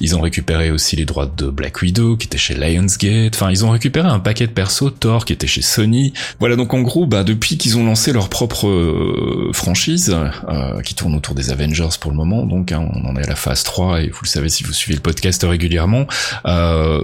Ils 0.00 0.16
ont 0.16 0.20
récupéré 0.20 0.70
aussi 0.70 0.96
les 0.96 1.04
droits 1.04 1.30
de 1.36 1.46
Black 1.46 1.82
Widow, 1.82 2.16
qui 2.16 2.26
était 2.26 2.38
chez 2.38 2.54
Lionsgate. 2.54 3.34
Enfin, 3.34 3.50
ils 3.50 3.64
ont 3.64 3.70
récupéré 3.70 4.08
un 4.08 4.20
paquet 4.20 4.46
de 4.46 4.52
persos. 4.52 4.84
Thor, 4.90 5.24
qui 5.24 5.32
était 5.32 5.46
chez 5.46 5.62
Sony. 5.62 6.12
Voilà, 6.40 6.56
donc 6.56 6.74
en 6.74 6.82
gros, 6.82 7.06
bah 7.06 7.24
depuis 7.24 7.56
qu'ils 7.58 7.76
ont 7.78 7.84
lancé 7.84 8.12
leur 8.12 8.28
propre 8.28 8.68
euh, 8.68 9.50
franchise, 9.52 10.14
euh, 10.48 10.80
qui 10.82 10.94
tourne 10.94 11.14
autour 11.14 11.34
des 11.34 11.50
Avengers 11.50 11.88
pour 12.00 12.10
le 12.10 12.16
moment, 12.16 12.46
donc 12.46 12.72
hein, 12.72 12.88
on 12.94 13.08
en 13.08 13.16
est 13.16 13.24
à 13.24 13.28
la 13.28 13.36
phase 13.36 13.62
3 13.62 14.02
et 14.02 14.08
vous 14.08 14.20
le 14.22 14.28
savez 14.28 14.48
si 14.48 14.64
vous 14.64 14.72
suivez 14.72 14.96
le 14.96 15.02
podcast 15.02 15.44
régulièrement. 15.48 16.06
Euh, 16.46 17.00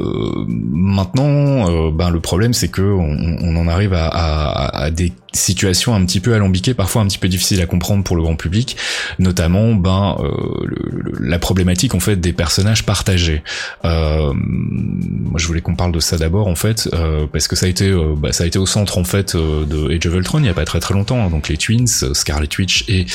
maintenant, 0.47 1.91
ben 1.91 2.11
le 2.11 2.20
problème 2.21 2.53
c'est 2.53 2.69
que 2.69 2.83
on, 2.83 3.57
en 3.57 3.69
arrive 3.69 3.95
à 3.95 4.91
des 4.91 5.13
situation 5.33 5.95
un 5.95 6.05
petit 6.05 6.21
peu 6.21 6.35
alambiquée, 6.35 6.75
parfois 6.75 7.03
un 7.03 7.07
petit 7.07 7.19
peu 7.19 7.29
difficile 7.29 7.61
à 7.61 7.67
comprendre 7.67 8.05
pour 8.05 8.17
le 8.17 8.23
grand 8.23 8.37
public, 8.37 8.77
notamment 9.19 9.75
ben 9.75 10.17
euh, 10.21 10.31
le, 10.65 11.13
la 11.21 11.39
problématique 11.39 11.95
en 11.95 12.01
fait 12.01 12.17
des 12.17 12.33
personnages 12.33 12.85
partagés. 12.85 13.43
Euh, 13.85 14.33
moi, 14.35 15.39
je 15.39 15.47
voulais 15.47 15.61
qu'on 15.61 15.77
parle 15.77 15.93
de 15.93 16.01
ça 16.01 16.17
d'abord 16.17 16.49
en 16.49 16.55
fait, 16.55 16.89
euh, 16.93 17.27
parce 17.33 17.49
que 17.49 17.57
ça 17.57 17.67
a 17.67 17.69
été 17.69 17.89
euh, 17.89 18.15
bah, 18.17 18.33
ça 18.33 18.45
a 18.45 18.47
été 18.47 18.59
au 18.59 18.67
centre 18.67 18.99
en 18.99 19.05
fait 19.05 19.35
euh, 19.35 19.65
de 19.65 19.95
Age 19.95 20.07
of 20.07 20.15
Ultron 20.15 20.41
il 20.41 20.47
y 20.47 20.49
a 20.49 20.55
pas 20.55 20.65
très 20.65 20.81
très 20.81 20.95
longtemps. 20.95 21.25
Hein. 21.25 21.31
donc 21.31 21.49
les 21.49 21.57
Twins, 21.57 21.87
Scarlet 21.87 22.49
Witch 22.59 22.85
et 22.89 23.07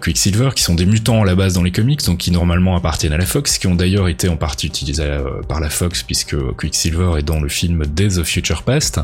Quicksilver, 0.00 0.50
qui 0.54 0.62
sont 0.62 0.74
des 0.74 0.86
mutants 0.86 1.22
à 1.22 1.26
la 1.26 1.34
base 1.34 1.54
dans 1.54 1.62
les 1.62 1.72
comics, 1.72 2.04
donc 2.04 2.18
qui 2.18 2.30
normalement 2.30 2.76
appartiennent 2.76 3.12
à 3.12 3.18
la 3.18 3.26
Fox, 3.26 3.58
qui 3.58 3.66
ont 3.66 3.74
d'ailleurs 3.74 4.08
été 4.08 4.28
en 4.28 4.36
partie 4.36 4.66
utilisés 4.66 5.18
par 5.48 5.60
la 5.60 5.70
Fox 5.70 6.02
puisque 6.02 6.36
Quicksilver 6.56 7.12
est 7.18 7.22
dans 7.22 7.40
le 7.40 7.48
film 7.48 7.84
Days 7.86 8.18
of 8.18 8.26
Future 8.26 8.62
Past. 8.62 9.00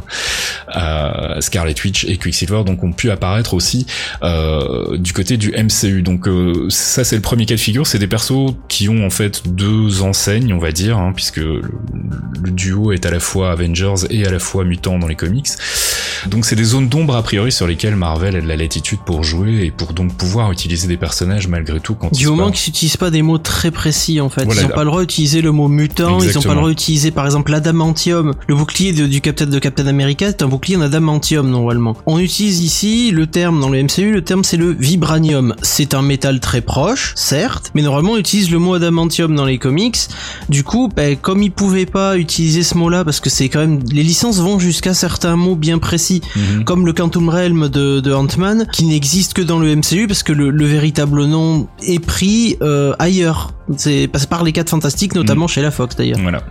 Scarlet 1.40 1.74
Witch 1.84 2.04
et 2.04 2.16
Quicksilver 2.16 2.53
donc 2.62 2.84
ont 2.84 2.92
pu 2.92 3.10
apparaître 3.10 3.54
aussi 3.54 3.86
euh, 4.22 4.96
du 4.96 5.12
côté 5.12 5.36
du 5.36 5.52
MCU. 5.52 6.02
Donc 6.02 6.28
euh, 6.28 6.66
ça 6.68 7.02
c'est 7.02 7.16
le 7.16 7.22
premier 7.22 7.46
cas 7.46 7.56
de 7.56 7.60
figure, 7.60 7.86
c'est 7.86 7.98
des 7.98 8.06
persos 8.06 8.54
qui 8.68 8.88
ont 8.88 9.04
en 9.04 9.10
fait 9.10 9.48
deux 9.48 10.02
enseignes, 10.02 10.52
on 10.52 10.58
va 10.58 10.70
dire, 10.70 10.98
hein, 10.98 11.12
puisque 11.14 11.38
le, 11.38 11.62
duo 12.44 12.92
est 12.92 13.06
à 13.06 13.10
la 13.10 13.18
fois 13.18 13.50
Avengers 13.50 14.06
et 14.10 14.24
à 14.26 14.30
la 14.30 14.38
fois 14.38 14.64
mutant 14.64 14.98
dans 14.98 15.08
les 15.08 15.16
comics. 15.16 15.48
Donc 16.28 16.44
c'est 16.44 16.56
des 16.56 16.64
zones 16.64 16.88
d'ombre 16.88 17.16
a 17.16 17.22
priori 17.22 17.52
sur 17.52 17.66
lesquelles 17.66 17.96
Marvel 17.96 18.36
a 18.36 18.40
de 18.40 18.46
la 18.46 18.56
latitude 18.56 19.00
pour 19.04 19.24
jouer 19.24 19.64
et 19.64 19.70
pour 19.70 19.92
donc 19.92 20.14
pouvoir 20.16 20.52
utiliser 20.52 20.88
des 20.88 20.96
personnages 20.96 21.48
malgré 21.48 21.80
tout 21.80 21.94
quand 21.94 22.12
du 22.12 22.26
moment 22.28 22.50
qu'ils 22.50 22.70
n'utilisent 22.70 22.96
pas 22.96 23.10
des 23.10 23.22
mots 23.22 23.38
très 23.38 23.70
précis 23.70 24.20
en 24.20 24.28
fait. 24.28 24.42
ils 24.50 24.62
n'ont 24.62 24.68
pas 24.68 24.84
le 24.84 24.90
droit 24.90 25.00
d'utiliser 25.00 25.42
le 25.42 25.52
mot 25.52 25.68
mutant, 25.68 26.20
ils 26.20 26.34
n'ont 26.34 26.42
pas 26.42 26.50
le 26.50 26.56
droit 26.56 26.68
d'utiliser 26.68 27.10
par 27.10 27.24
exemple 27.24 27.50
l'adamantium. 27.50 28.34
Le 28.46 28.54
bouclier 28.54 28.92
du 28.92 29.20
Captain 29.20 29.46
de 29.46 29.58
Captain 29.58 29.86
America 29.86 30.26
c'est 30.26 30.42
un 30.42 30.48
bouclier 30.48 30.76
en 30.76 30.82
adamantium 30.82 31.48
normalement. 31.50 31.96
On 32.06 32.18
utilise 32.18 32.43
ici 32.44 33.10
le 33.10 33.26
terme 33.26 33.60
dans 33.60 33.68
le 33.68 33.82
MCU, 33.82 34.12
le 34.12 34.22
terme 34.22 34.44
c'est 34.44 34.56
le 34.56 34.70
vibranium. 34.70 35.54
C'est 35.62 35.94
un 35.94 36.02
métal 36.02 36.40
très 36.40 36.60
proche, 36.60 37.12
certes, 37.16 37.70
mais 37.74 37.82
normalement 37.82 38.12
on 38.12 38.18
utilise 38.18 38.50
le 38.50 38.58
mot 38.58 38.74
adamantium 38.74 39.34
dans 39.34 39.44
les 39.44 39.58
comics. 39.58 39.98
Du 40.48 40.64
coup, 40.64 40.88
ben, 40.94 41.16
comme 41.16 41.42
ils 41.42 41.52
pouvaient 41.52 41.86
pas 41.86 42.16
utiliser 42.16 42.62
ce 42.62 42.76
mot-là, 42.76 43.04
parce 43.04 43.20
que 43.20 43.30
c'est 43.30 43.48
quand 43.48 43.60
même 43.60 43.80
les 43.90 44.02
licences 44.02 44.38
vont 44.38 44.58
jusqu'à 44.58 44.94
certains 44.94 45.36
mots 45.36 45.56
bien 45.56 45.78
précis, 45.78 46.20
mhm. 46.36 46.64
comme 46.64 46.86
le 46.86 46.92
Quantum 46.92 47.28
Realm 47.28 47.68
de, 47.68 48.00
de 48.00 48.12
Ant-Man, 48.12 48.66
qui 48.72 48.84
n'existe 48.84 49.34
que 49.34 49.42
dans 49.42 49.58
le 49.58 49.74
MCU 49.74 50.06
parce 50.06 50.22
que 50.22 50.32
le, 50.32 50.64
véritable 50.64 51.24
nom 51.24 51.68
est 51.86 51.98
pris 51.98 52.56
euh, 52.62 52.94
ailleurs. 52.98 53.52
C'est 53.76 54.08
passé 54.08 54.26
par 54.26 54.44
les 54.44 54.52
quatre 54.52 54.70
fantastiques, 54.70 55.14
notamment 55.14 55.44
mhm. 55.44 55.48
chez 55.48 55.62
la 55.62 55.70
Fox 55.70 55.96
d'ailleurs. 55.96 56.18
Voilà. 56.20 56.42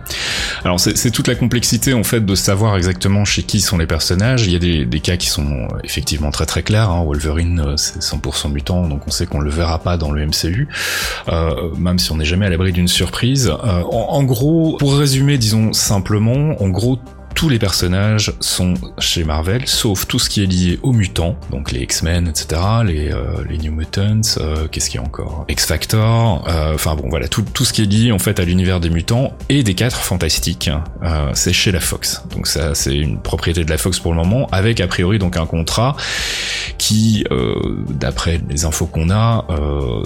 Alors 0.64 0.80
c'est 0.80 1.10
toute 1.10 1.28
la 1.28 1.34
complexité 1.34 1.94
en 1.94 2.04
fait 2.04 2.24
de 2.24 2.34
savoir 2.34 2.76
exactement 2.76 3.24
chez 3.24 3.42
qui 3.42 3.60
sont 3.60 3.78
les 3.78 3.86
personnages. 3.86 4.46
Il 4.46 4.52
y 4.52 4.56
a 4.56 4.58
des, 4.58 4.84
des 4.84 5.00
cas 5.00 5.16
qui 5.16 5.28
sont 5.28 5.68
effectivement 5.84 6.30
très 6.30 6.46
très 6.46 6.62
clair. 6.62 6.90
Hein. 6.90 7.04
Wolverine, 7.04 7.60
euh, 7.60 7.76
c'est 7.76 8.00
100% 8.00 8.52
mutant, 8.52 8.88
donc 8.88 9.02
on 9.06 9.10
sait 9.10 9.26
qu'on 9.26 9.40
le 9.40 9.50
verra 9.50 9.78
pas 9.78 9.96
dans 9.96 10.10
le 10.10 10.26
MCU, 10.26 10.68
euh, 11.28 11.70
même 11.76 11.98
si 11.98 12.10
on 12.12 12.16
n'est 12.16 12.24
jamais 12.24 12.46
à 12.46 12.50
l'abri 12.50 12.72
d'une 12.72 12.88
surprise. 12.88 13.48
Euh, 13.48 13.82
en, 13.82 14.22
gros, 14.24 14.76
pour 14.78 14.96
résumer, 14.96 15.38
disons 15.38 15.72
simplement, 15.72 16.60
en 16.62 16.68
gros, 16.68 16.98
tous 17.44 17.50
les 17.50 17.58
personnages 17.58 18.32
sont 18.40 18.72
chez 18.98 19.22
Marvel, 19.22 19.68
sauf 19.68 20.06
tout 20.06 20.18
ce 20.18 20.30
qui 20.30 20.42
est 20.42 20.46
lié 20.46 20.78
aux 20.82 20.94
mutants, 20.94 21.36
donc 21.50 21.72
les 21.72 21.80
X-Men, 21.80 22.26
etc., 22.26 22.58
les, 22.86 23.12
euh, 23.12 23.44
les 23.46 23.58
New 23.58 23.70
Mutants, 23.70 24.38
euh, 24.38 24.66
qu'est-ce 24.66 24.88
qu'il 24.88 24.98
y 24.98 25.04
a 25.04 25.06
encore? 25.06 25.44
X-Factor, 25.50 26.48
euh, 26.48 26.74
enfin 26.74 26.94
bon 26.94 27.10
voilà, 27.10 27.28
tout, 27.28 27.42
tout 27.42 27.66
ce 27.66 27.74
qui 27.74 27.82
est 27.82 27.84
lié 27.84 28.12
en 28.12 28.18
fait 28.18 28.40
à 28.40 28.46
l'univers 28.46 28.80
des 28.80 28.88
mutants 28.88 29.36
et 29.50 29.62
des 29.62 29.74
quatre 29.74 29.98
fantastiques, 29.98 30.70
c'est 31.34 31.52
chez 31.52 31.70
la 31.70 31.80
Fox. 31.80 32.22
Donc 32.30 32.46
ça 32.46 32.74
c'est 32.74 32.96
une 32.96 33.20
propriété 33.20 33.62
de 33.62 33.68
la 33.68 33.76
Fox 33.76 33.98
pour 33.98 34.12
le 34.12 34.16
moment, 34.16 34.48
avec 34.50 34.80
a 34.80 34.86
priori 34.86 35.18
donc 35.18 35.36
un 35.36 35.44
contrat 35.44 35.98
qui, 36.84 37.24
d'après 37.88 38.40
les 38.50 38.66
infos 38.66 38.86
qu'on 38.86 39.10
a, 39.10 39.46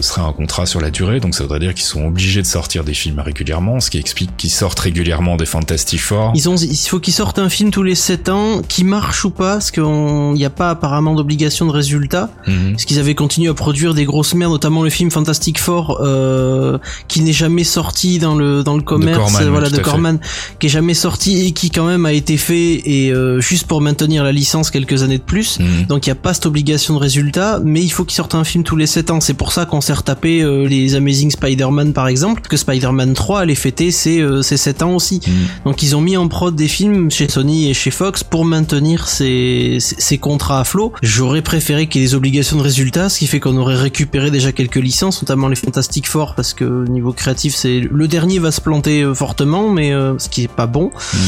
serait 0.00 0.22
un 0.22 0.32
contrat 0.32 0.64
sur 0.64 0.80
la 0.80 0.90
durée. 0.90 1.18
Donc 1.18 1.34
ça 1.34 1.42
voudrait 1.42 1.58
dire 1.58 1.74
qu'ils 1.74 1.86
sont 1.86 2.06
obligés 2.06 2.40
de 2.40 2.46
sortir 2.46 2.84
des 2.84 2.94
films 2.94 3.18
régulièrement, 3.18 3.80
ce 3.80 3.90
qui 3.90 3.98
explique 3.98 4.36
qu'ils 4.36 4.50
sortent 4.50 4.78
régulièrement 4.78 5.36
des 5.36 5.46
Fantastic 5.46 6.00
Four. 6.00 6.32
Ils 6.36 6.48
ont, 6.48 6.56
il 6.56 6.76
faut 6.76 7.00
qu'ils 7.00 7.14
sortent 7.14 7.40
un 7.40 7.48
film 7.48 7.70
tous 7.70 7.82
les 7.82 7.96
7 7.96 8.28
ans, 8.28 8.62
qui 8.62 8.84
marche 8.84 9.24
ou 9.24 9.30
pas, 9.30 9.54
parce 9.54 9.72
qu'il 9.72 9.82
n'y 9.82 10.44
a 10.44 10.50
pas 10.50 10.70
apparemment 10.70 11.14
d'obligation 11.14 11.66
de 11.66 11.72
résultat. 11.72 12.30
Mhm. 12.46 12.72
Parce 12.72 12.84
qu'ils 12.84 13.00
avaient 13.00 13.16
continué 13.16 13.48
à 13.48 13.54
produire 13.54 13.94
des 13.94 14.04
grosses 14.04 14.34
merdes, 14.34 14.52
notamment 14.52 14.82
le 14.82 14.90
film 14.90 15.10
Fantastic 15.10 15.58
Four, 15.58 15.98
euh, 16.00 16.78
qui 17.08 17.22
n'est 17.22 17.32
jamais 17.32 17.64
sorti 17.64 18.18
dans 18.18 18.36
le 18.36 18.62
dans 18.62 18.76
le 18.76 18.82
commerce, 18.82 19.42
voilà, 19.42 19.70
de 19.70 19.78
Corman, 19.78 20.18
qui 20.60 20.66
est 20.66 20.70
jamais 20.70 20.94
sorti 20.94 21.46
et 21.46 21.52
qui 21.52 21.70
quand 21.70 21.86
même 21.86 22.06
a 22.06 22.12
été 22.12 22.36
fait 22.36 22.82
et 22.84 23.10
euh, 23.10 23.40
juste 23.40 23.66
pour 23.66 23.80
maintenir 23.80 24.22
la 24.22 24.32
licence 24.32 24.70
quelques 24.70 25.02
années 25.02 25.18
de 25.18 25.22
plus. 25.22 25.58
Mhm. 25.58 25.86
Donc 25.88 26.06
il 26.06 26.10
n'y 26.10 26.12
a 26.12 26.20
pas 26.20 26.34
cette 26.34 26.46
obligation 26.46 26.67
de 26.68 26.98
résultat, 26.98 27.60
mais 27.64 27.82
il 27.82 27.90
faut 27.90 28.04
qu'ils 28.04 28.16
sortent 28.16 28.34
un 28.34 28.44
film 28.44 28.64
tous 28.64 28.76
les 28.76 28.86
7 28.86 29.10
ans. 29.10 29.20
C'est 29.20 29.34
pour 29.34 29.52
ça 29.52 29.66
qu'on 29.66 29.80
s'est 29.80 29.92
retapé 29.92 30.42
euh, 30.42 30.66
les 30.66 30.94
Amazing 30.94 31.30
Spider-Man 31.30 31.92
par 31.92 32.08
exemple, 32.08 32.42
que 32.42 32.56
Spider-Man 32.56 33.14
3 33.14 33.40
allait 33.40 33.54
fêter 33.54 33.90
ses, 33.90 34.24
ses 34.42 34.56
7 34.56 34.82
ans 34.82 34.94
aussi. 34.94 35.20
Mhm. 35.26 35.32
Donc 35.64 35.82
ils 35.82 35.96
ont 35.96 36.00
mis 36.00 36.16
en 36.16 36.28
prod 36.28 36.54
des 36.54 36.68
films 36.68 37.10
chez 37.10 37.28
Sony 37.28 37.70
et 37.70 37.74
chez 37.74 37.90
Fox 37.90 38.24
pour 38.24 38.44
maintenir 38.44 39.08
ces, 39.08 39.78
ces 39.80 40.18
contrats 40.18 40.60
à 40.60 40.64
flot. 40.64 40.92
J'aurais 41.02 41.42
préféré 41.42 41.86
qu'il 41.86 42.00
y 42.00 42.04
ait 42.04 42.08
des 42.08 42.14
obligations 42.14 42.56
de 42.56 42.62
résultat, 42.62 43.08
ce 43.08 43.18
qui 43.18 43.26
fait 43.26 43.40
qu'on 43.40 43.56
aurait 43.56 43.76
récupéré 43.76 44.30
déjà 44.30 44.52
quelques 44.52 44.76
licences, 44.76 45.22
notamment 45.22 45.48
les 45.48 45.56
Fantastic 45.56 46.08
Four, 46.08 46.34
parce 46.34 46.54
que 46.54 46.86
niveau 46.88 47.12
créatif, 47.12 47.54
c'est 47.54 47.80
le 47.80 48.08
dernier 48.08 48.38
va 48.38 48.50
se 48.50 48.60
planter 48.60 49.02
euh, 49.02 49.14
fortement, 49.14 49.68
mais 49.68 49.92
euh, 49.92 50.18
ce 50.18 50.28
qui 50.28 50.44
est 50.44 50.52
pas 50.52 50.66
bon. 50.66 50.86
Mm. 50.86 51.18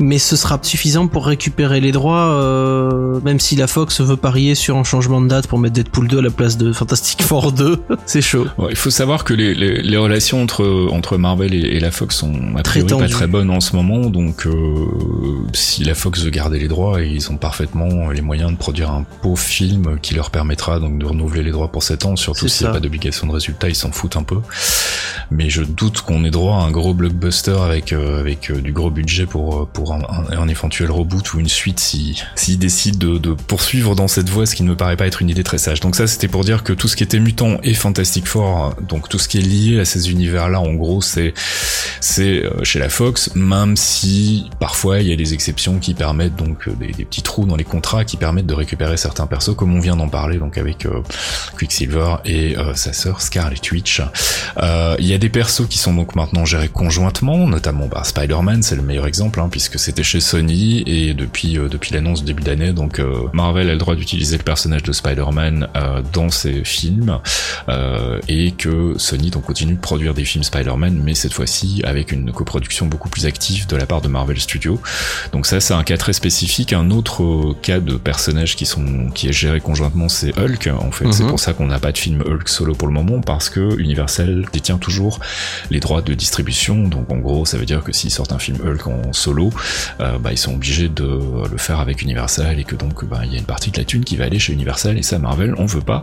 Mais 0.00 0.18
ce 0.18 0.36
sera 0.36 0.58
suffisant 0.62 1.08
pour 1.08 1.26
récupérer 1.26 1.80
les 1.80 1.92
droits, 1.92 2.32
euh, 2.32 3.20
même 3.24 3.40
si 3.40 3.56
la 3.56 3.66
Fox 3.66 4.00
veut 4.00 4.16
parier 4.16 4.54
sur 4.54 4.76
un 4.76 4.84
changement 4.88 5.20
de 5.20 5.28
date 5.28 5.46
pour 5.46 5.58
mettre 5.58 5.74
Deadpool 5.74 6.08
2 6.08 6.18
à 6.18 6.22
la 6.22 6.30
place 6.30 6.56
de 6.56 6.72
Fantastic 6.72 7.22
Four 7.22 7.52
2. 7.52 7.78
c'est 8.06 8.22
chaud. 8.22 8.46
il 8.70 8.76
faut 8.76 8.90
savoir 8.90 9.24
que 9.24 9.34
les, 9.34 9.54
les, 9.54 9.82
les, 9.82 9.96
relations 9.96 10.42
entre 10.42 10.88
entre 10.90 11.18
Marvel 11.18 11.54
et, 11.54 11.78
la 11.78 11.90
Fox 11.90 12.16
sont 12.16 12.34
a 12.56 12.62
priori 12.62 12.88
pas 12.88 13.08
très 13.08 13.26
bonnes 13.26 13.50
en 13.50 13.60
ce 13.60 13.76
moment, 13.76 14.08
donc 14.10 14.48
si 15.52 15.84
la 15.84 15.94
Fox 15.94 16.22
veut 16.24 16.30
garder 16.30 16.58
les 16.58 16.68
droits, 16.68 17.02
ils 17.02 17.30
ont 17.30 17.36
parfaitement 17.36 18.10
les 18.10 18.22
moyens 18.22 18.50
de 18.50 18.56
produire 18.56 18.90
un 18.90 19.04
beau 19.22 19.36
film 19.36 19.98
qui 20.00 20.14
leur 20.14 20.30
permettra 20.30 20.80
donc 20.80 20.98
de 20.98 21.04
renouveler 21.04 21.42
les 21.42 21.50
droits 21.50 21.70
pour 21.70 21.82
7 21.82 22.06
ans, 22.06 22.16
surtout 22.16 22.48
s'il 22.48 22.66
n'y 22.66 22.70
a 22.70 22.74
pas 22.74 22.80
d'obligation 22.80 23.26
de 23.26 23.32
résultat, 23.32 23.68
ils 23.68 23.74
s'en 23.74 23.92
foutent 23.92 24.16
un 24.16 24.22
peu. 24.22 24.38
Mais 25.30 25.50
je 25.50 25.62
doute 25.62 26.00
qu'on 26.00 26.24
ait 26.24 26.30
droit 26.30 26.56
à 26.56 26.60
un 26.60 26.70
gros 26.70 26.94
blockbuster 26.94 27.56
avec 27.62 27.92
euh, 27.92 28.20
avec 28.20 28.50
euh, 28.50 28.60
du 28.60 28.72
gros 28.72 28.90
budget 28.90 29.26
pour 29.26 29.62
euh, 29.62 29.68
pour 29.70 29.92
un, 29.92 30.00
un, 30.30 30.48
éventuel 30.48 30.90
reboot 30.90 31.34
ou 31.34 31.40
une 31.40 31.48
suite 31.48 31.80
si 31.80 32.22
s'ils 32.34 32.58
décident 32.58 32.98
de, 32.98 33.18
de, 33.18 33.32
poursuivre 33.34 33.94
dans 33.94 34.08
cette 34.08 34.28
voie, 34.28 34.46
ce 34.46 34.54
qui 34.54 34.62
ne 34.62 34.74
paraît 34.78 34.96
pas 34.96 35.06
être 35.06 35.20
une 35.20 35.28
idée 35.28 35.44
très 35.44 35.58
sage. 35.58 35.80
Donc 35.80 35.94
ça 35.96 36.06
c'était 36.06 36.28
pour 36.28 36.44
dire 36.44 36.62
que 36.62 36.72
tout 36.72 36.88
ce 36.88 36.96
qui 36.96 37.02
était 37.02 37.20
mutant 37.20 37.58
et 37.62 37.74
Fantastic 37.74 38.26
Four, 38.26 38.74
donc 38.80 39.08
tout 39.08 39.18
ce 39.18 39.28
qui 39.28 39.38
est 39.38 39.42
lié 39.42 39.80
à 39.80 39.84
ces 39.84 40.10
univers-là, 40.10 40.60
en 40.60 40.72
gros 40.72 41.02
c'est 41.02 41.34
c'est 42.00 42.44
chez 42.62 42.78
la 42.78 42.88
Fox, 42.88 43.34
même 43.34 43.76
si 43.76 44.48
parfois 44.58 45.00
il 45.00 45.08
y 45.08 45.12
a 45.12 45.16
des 45.16 45.34
exceptions 45.34 45.78
qui 45.78 45.94
permettent 45.94 46.36
donc 46.36 46.68
des, 46.78 46.92
des 46.92 47.04
petits 47.04 47.22
trous 47.22 47.44
dans 47.44 47.56
les 47.56 47.64
contrats 47.64 48.04
qui 48.04 48.16
permettent 48.16 48.46
de 48.46 48.54
récupérer 48.54 48.96
certains 48.96 49.26
persos 49.26 49.54
comme 49.54 49.74
on 49.74 49.80
vient 49.80 49.96
d'en 49.96 50.08
parler 50.08 50.38
donc 50.38 50.58
avec 50.58 50.86
euh, 50.86 51.02
Quicksilver 51.56 52.16
et 52.24 52.56
euh, 52.56 52.74
sa 52.74 52.92
sœur 52.92 53.20
Scarlet 53.20 53.56
Witch. 53.72 54.02
Euh, 54.58 54.96
il 54.98 55.06
y 55.06 55.14
a 55.14 55.18
des 55.18 55.28
persos 55.28 55.66
qui 55.68 55.78
sont 55.78 55.94
donc 55.94 56.14
maintenant 56.14 56.44
gérés 56.44 56.68
conjointement, 56.68 57.46
notamment 57.46 57.86
bah, 57.86 58.02
Spider-Man, 58.04 58.62
c'est 58.62 58.76
le 58.76 58.82
meilleur 58.82 59.06
exemple 59.06 59.40
hein, 59.40 59.48
puisque 59.50 59.78
c'était 59.78 60.02
chez 60.02 60.20
Sony 60.20 60.82
et 60.86 61.14
depuis 61.14 61.54
depuis 61.54 61.94
l'annonce 61.94 62.24
début 62.24 62.42
d'année, 62.42 62.72
donc 62.72 63.00
Marvel 63.32 63.68
a 63.68 63.72
le 63.72 63.78
droit 63.78 63.94
d'utiliser 63.94 64.36
le 64.36 64.42
personnage 64.42 64.67
de 64.76 64.92
Spider-Man 64.92 65.68
dans 66.12 66.30
ses 66.30 66.64
films 66.64 67.18
et 68.28 68.52
que 68.52 68.94
Sony 68.96 69.30
donc 69.30 69.44
continue 69.44 69.74
de 69.74 69.80
produire 69.80 70.14
des 70.14 70.24
films 70.24 70.44
Spider-Man, 70.44 71.00
mais 71.02 71.14
cette 71.14 71.32
fois-ci 71.32 71.82
avec 71.84 72.12
une 72.12 72.32
coproduction 72.32 72.86
beaucoup 72.86 73.08
plus 73.08 73.26
active 73.26 73.66
de 73.66 73.76
la 73.76 73.86
part 73.86 74.00
de 74.00 74.08
Marvel 74.08 74.38
Studios. 74.40 74.80
Donc 75.32 75.46
ça 75.46 75.60
c'est 75.60 75.74
un 75.74 75.82
cas 75.82 75.96
très 75.96 76.12
spécifique. 76.12 76.72
Un 76.72 76.90
autre 76.90 77.54
cas 77.62 77.80
de 77.80 77.96
personnage 77.96 78.56
qui 78.56 78.66
sont 78.66 79.10
qui 79.14 79.28
est 79.28 79.32
géré 79.32 79.60
conjointement 79.60 80.08
c'est 80.08 80.38
Hulk 80.38 80.70
en 80.80 80.90
fait. 80.90 81.10
C'est 81.12 81.22
mhm. 81.22 81.30
pour 81.30 81.40
ça 81.40 81.52
qu'on 81.52 81.66
n'a 81.66 81.78
pas 81.78 81.92
de 81.92 81.98
film 81.98 82.22
Hulk 82.22 82.48
solo 82.48 82.74
pour 82.74 82.88
le 82.88 82.94
moment 82.94 83.20
parce 83.20 83.50
que 83.50 83.78
Universal 83.78 84.46
détient 84.52 84.78
toujours 84.78 85.20
les 85.70 85.80
droits 85.80 86.02
de 86.02 86.14
distribution. 86.14 86.88
Donc 86.88 87.10
en 87.10 87.18
gros, 87.18 87.44
ça 87.44 87.56
veut 87.56 87.66
dire 87.66 87.82
que 87.82 87.92
s'ils 87.92 88.10
sortent 88.10 88.32
un 88.32 88.38
film 88.38 88.58
Hulk 88.64 88.86
en 88.86 89.12
solo, 89.12 89.50
euh, 90.00 90.18
bah 90.18 90.32
ils 90.32 90.38
sont 90.38 90.54
obligés 90.54 90.88
de 90.88 91.20
le 91.50 91.58
faire 91.58 91.80
avec 91.80 92.02
Universal 92.02 92.58
et 92.58 92.64
que 92.64 92.76
donc 92.76 93.04
bah 93.04 93.20
il 93.24 93.32
y 93.32 93.36
a 93.36 93.38
une 93.38 93.44
partie 93.44 93.70
de 93.70 93.78
la 93.78 93.84
thune 93.84 94.04
qui 94.04 94.16
va 94.16 94.24
aller 94.24 94.38
chez 94.38 94.52
Universal 94.58 94.98
et 94.98 95.02
ça 95.02 95.18
Marvel 95.18 95.54
on 95.56 95.66
veut 95.66 95.80
pas. 95.80 96.02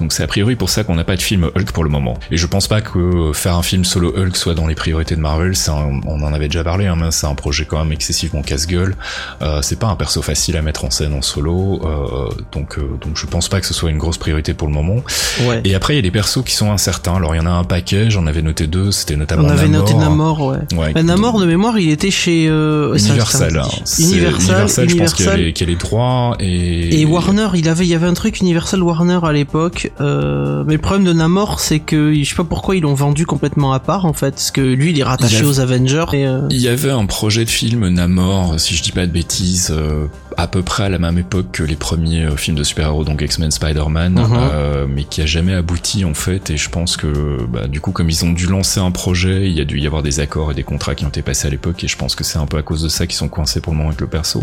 Donc 0.00 0.12
c'est 0.12 0.22
a 0.22 0.26
priori 0.26 0.56
pour 0.56 0.70
ça 0.70 0.84
qu'on 0.84 0.94
n'a 0.94 1.04
pas 1.04 1.16
de 1.16 1.22
film 1.22 1.50
Hulk 1.54 1.72
pour 1.72 1.84
le 1.84 1.90
moment. 1.90 2.18
Et 2.30 2.36
je 2.36 2.46
pense 2.46 2.66
pas 2.66 2.80
que 2.80 3.32
faire 3.32 3.54
un 3.54 3.62
film 3.62 3.84
solo 3.84 4.12
Hulk 4.16 4.36
soit 4.36 4.54
dans 4.54 4.66
les 4.66 4.74
priorités 4.74 5.16
de 5.16 5.20
Marvel. 5.20 5.54
on 5.68 6.22
en 6.22 6.32
avait 6.32 6.48
déjà 6.48 6.64
parlé, 6.64 6.86
hein, 6.86 6.96
c'est 7.10 7.26
un 7.26 7.34
projet 7.34 7.64
quand 7.64 7.78
même 7.78 7.92
excessivement 7.92 8.42
casse-gueule. 8.42 8.96
Euh, 9.42 9.62
c'est 9.62 9.78
pas 9.78 9.86
un 9.86 9.96
perso 9.96 10.22
facile 10.22 10.56
à 10.56 10.62
mettre 10.62 10.84
en 10.84 10.90
scène 10.90 11.14
en 11.14 11.22
solo, 11.22 11.80
euh, 11.84 12.28
donc 12.52 12.78
donc 12.78 13.16
je 13.16 13.26
pense 13.26 13.48
pas 13.48 13.60
que 13.60 13.66
ce 13.66 13.74
soit 13.74 13.90
une 13.90 13.98
grosse 13.98 14.18
priorité 14.18 14.54
pour 14.54 14.68
le 14.68 14.74
moment. 14.74 15.02
Ouais. 15.46 15.60
Et 15.64 15.74
après, 15.74 15.94
il 15.94 15.96
y 15.96 15.98
a 15.98 16.02
des 16.02 16.10
persos 16.10 16.42
qui 16.44 16.54
sont 16.54 16.70
incertains. 16.70 17.16
Alors, 17.16 17.34
il 17.34 17.38
y 17.38 17.40
en 17.40 17.46
a 17.46 17.50
un 17.50 17.64
paquet, 17.64 18.10
j'en 18.10 18.26
avais 18.26 18.42
noté 18.42 18.66
deux, 18.66 18.92
c'était 18.92 19.16
notamment 19.16 19.44
On 19.44 19.50
avait 19.50 19.68
noté 19.68 19.94
Namor, 19.94 20.40
ouais. 20.40 20.58
ouais. 20.76 21.02
Namor, 21.02 21.40
de 21.40 21.46
mémoire, 21.46 21.78
il 21.78 21.90
était 21.90 22.10
chez... 22.10 22.46
Euh, 22.48 22.96
Universal. 22.96 23.62
Universal, 23.98 24.40
Universal, 24.40 24.88
je 24.88 24.96
pense 24.96 25.14
qu'il 25.14 25.26
y, 25.26 25.28
a 25.62 25.66
les 25.66 25.76
droits. 25.76 26.36
Et... 26.40 27.00
et 27.00 27.04
Warner, 27.04 27.48
il 27.54 27.68
avait, 27.68 27.86
y 27.92 27.94
avait 27.94 28.06
un 28.06 28.14
truc 28.14 28.40
Universal 28.40 28.82
Warner 28.82 29.20
à 29.22 29.32
l'époque. 29.32 29.92
Euh, 30.00 30.64
mais 30.66 30.74
le 30.74 30.80
problème 30.80 31.04
de 31.04 31.12
Namor, 31.12 31.60
c'est 31.60 31.78
que 31.78 32.12
je 32.12 32.24
sais 32.24 32.34
pas 32.34 32.44
pourquoi 32.44 32.76
ils 32.76 32.82
l'ont 32.82 32.94
vendu 32.94 33.26
complètement 33.26 33.72
à 33.72 33.80
part, 33.80 34.06
en 34.06 34.12
fait. 34.12 34.32
Parce 34.32 34.50
que 34.50 34.60
lui, 34.60 34.90
il 34.90 34.98
est 34.98 35.04
rattaché 35.04 35.44
aux 35.44 35.60
Avengers. 35.60 36.06
Et, 36.12 36.26
euh... 36.26 36.40
Il 36.50 36.60
y 36.60 36.68
avait 36.68 36.90
un 36.90 37.06
projet 37.06 37.44
de 37.44 37.50
film 37.50 37.88
Namor, 37.88 38.58
si 38.58 38.74
je 38.74 38.82
dis 38.82 38.92
pas 38.92 39.06
de 39.06 39.12
bêtises, 39.12 39.70
euh, 39.70 40.06
à 40.36 40.46
peu 40.46 40.62
près 40.62 40.84
à 40.84 40.88
la 40.88 40.98
même 40.98 41.18
époque 41.18 41.46
que 41.52 41.62
les 41.62 41.76
premiers 41.76 42.24
euh, 42.24 42.36
films 42.36 42.56
de 42.56 42.64
super-héros, 42.64 43.04
donc 43.04 43.22
X-Men, 43.22 43.50
Spider-Man, 43.50 44.14
mhm. 44.14 44.28
euh, 44.32 44.86
mais 44.88 45.04
qui 45.04 45.22
a 45.22 45.26
jamais 45.26 45.54
abouti 45.54 46.04
en 46.04 46.14
fait. 46.14 46.50
Et 46.50 46.56
je 46.56 46.68
pense 46.68 46.96
que 46.96 47.44
bah, 47.46 47.66
du 47.66 47.80
coup, 47.80 47.92
comme 47.92 48.10
ils 48.10 48.24
ont 48.24 48.32
dû 48.32 48.46
lancer 48.46 48.80
un 48.80 48.90
projet, 48.90 49.46
il 49.46 49.52
y 49.52 49.60
a 49.60 49.64
dû 49.64 49.78
y 49.78 49.86
avoir 49.86 50.02
des 50.02 50.20
accords 50.20 50.50
et 50.50 50.54
des 50.54 50.62
contrats 50.62 50.94
qui 50.94 51.04
ont 51.04 51.08
été 51.08 51.22
passés 51.22 51.48
à 51.48 51.50
l'époque. 51.50 51.82
Et 51.84 51.88
je 51.88 51.96
pense 51.96 52.14
que 52.14 52.24
c'est 52.24 52.38
un 52.38 52.46
peu 52.46 52.58
à 52.58 52.62
cause 52.62 52.82
de 52.82 52.88
ça 52.88 53.06
qu'ils 53.06 53.16
sont 53.16 53.28
coincés 53.28 53.60
pour 53.60 53.72
le 53.72 53.78
moment 53.78 53.90
avec 53.90 54.00
le 54.00 54.06
perso. 54.06 54.42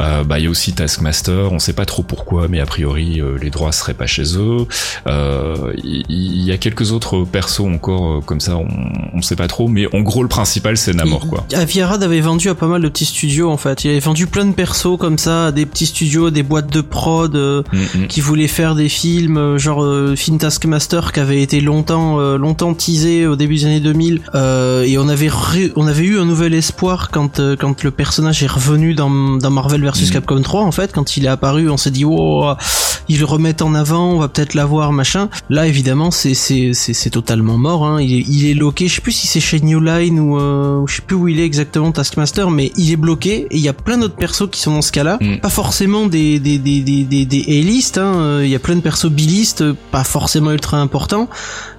Euh, 0.00 0.24
bah, 0.24 0.38
il 0.38 0.44
y 0.44 0.46
a 0.46 0.50
aussi 0.50 0.72
Taskmaster. 0.72 1.52
On 1.52 1.58
sait 1.58 1.72
pas 1.72 1.86
trop 1.86 2.02
pourquoi, 2.02 2.48
mais 2.48 2.60
a 2.60 2.66
priori 2.66 3.20
euh, 3.20 3.38
les 3.40 3.50
droits 3.50 3.72
seraient 3.72 3.94
pas 3.94 4.06
chez 4.06 4.36
eux. 4.36 4.66
Il 5.84 6.42
y, 6.44 6.52
a 6.52 6.58
quelques 6.58 6.92
autres 6.92 7.24
persos 7.24 7.60
encore 7.60 8.24
comme 8.24 8.40
ça. 8.40 8.56
On, 8.56 8.68
on 9.14 9.22
sait 9.22 9.36
pas 9.36 9.48
trop, 9.48 9.68
mais 9.68 9.86
en 9.94 10.00
gros 10.00 10.22
le 10.22 10.28
principal 10.28 10.76
c'est 10.76 10.94
Namor 10.94 11.28
quoi. 11.28 11.44
Aviarad 11.54 12.02
avait 12.02 12.20
vendu 12.20 12.48
à 12.48 12.54
pas 12.54 12.66
mal 12.66 12.82
de 12.82 12.88
petits 12.88 13.04
studios 13.04 13.50
en 13.50 13.56
fait. 13.56 13.84
Il 13.84 13.90
avait 13.90 14.00
vendu 14.00 14.26
plein 14.26 14.46
de 14.46 14.52
persos 14.52 14.96
comme 14.98 15.07
ça, 15.16 15.52
des 15.52 15.64
petits 15.64 15.86
studios, 15.86 16.30
des 16.30 16.42
boîtes 16.42 16.72
de 16.72 16.80
prod 16.80 17.34
euh, 17.34 17.62
mm, 17.72 17.78
mm. 18.02 18.06
qui 18.08 18.20
voulaient 18.20 18.48
faire 18.48 18.74
des 18.74 18.88
films, 18.88 19.38
euh, 19.38 19.58
genre 19.58 19.82
euh, 19.82 20.16
film 20.16 20.38
Taskmaster 20.38 21.12
qui 21.12 21.20
avait 21.20 21.40
été 21.40 21.60
longtemps 21.60 22.18
longtemps 22.36 22.74
teasé 22.74 23.26
au 23.26 23.36
début 23.36 23.56
des 23.56 23.64
années 23.66 23.80
2000 23.80 24.22
et 24.84 24.98
on 24.98 25.08
avait 25.08 25.30
on 25.76 25.86
avait 25.86 26.04
eu 26.04 26.18
un 26.18 26.24
nouvel 26.24 26.54
espoir 26.54 27.10
quand 27.10 27.40
quand 27.58 27.82
le 27.82 27.90
personnage 27.90 28.42
est 28.42 28.48
revenu 28.48 28.94
dans, 28.94 29.10
dans 29.36 29.50
Marvel 29.50 29.82
vs 29.82 30.08
mm. 30.08 30.10
Capcom 30.10 30.42
3 30.42 30.62
en 30.62 30.72
fait 30.72 30.92
quand 30.92 31.16
il 31.16 31.24
est 31.24 31.28
apparu 31.28 31.70
on 31.70 31.76
s'est 31.76 31.90
dit 31.90 32.04
oh 32.04 32.52
ils 33.08 33.18
le 33.20 33.24
remettent 33.24 33.62
en 33.62 33.74
avant 33.74 34.12
on 34.12 34.18
va 34.18 34.28
peut-être 34.28 34.54
l'avoir 34.54 34.92
machin 34.92 35.28
là 35.50 35.66
évidemment 35.66 36.10
c'est 36.10 36.34
c'est 36.34 36.72
c'est 36.74 37.10
totalement 37.10 37.56
mort 37.56 37.84
hein. 37.86 38.00
il 38.00 38.14
est 38.14 38.24
il 38.28 38.50
est 38.50 38.54
loqué 38.54 38.88
je 38.88 38.96
sais 38.96 39.00
plus 39.00 39.12
si 39.12 39.26
c'est 39.26 39.40
chez 39.40 39.60
New 39.60 39.80
Line 39.80 40.18
ou, 40.20 40.36
ou 40.36 40.86
je 40.86 40.96
sais 40.96 41.02
plus 41.02 41.16
où 41.16 41.28
il 41.28 41.40
est 41.40 41.44
exactement 41.44 41.92
Taskmaster 41.92 42.50
mais 42.50 42.72
il 42.76 42.90
est 42.92 42.96
bloqué 42.96 43.46
et 43.50 43.56
il 43.56 43.60
y 43.60 43.68
a 43.68 43.72
plein 43.72 43.98
d'autres 43.98 44.16
persos 44.16 44.48
qui 44.50 44.60
sont 44.60 44.74
dans 44.74 44.82
ce 44.82 44.92
cas-là. 44.92 45.18
Mm. 45.20 45.38
Pas 45.38 45.48
forcément 45.48 46.06
des 46.06 46.38
des 46.38 46.58
des 46.58 46.80
des 46.80 47.04
des, 47.04 47.24
des 47.24 47.44
A-list. 47.48 47.98
Hein. 47.98 48.40
Il 48.42 48.48
y 48.48 48.54
a 48.54 48.58
plein 48.58 48.76
de 48.76 48.80
persos 48.80 49.10
B-list, 49.10 49.64
pas 49.90 50.04
forcément 50.04 50.52
ultra 50.52 50.78
importants 50.78 51.28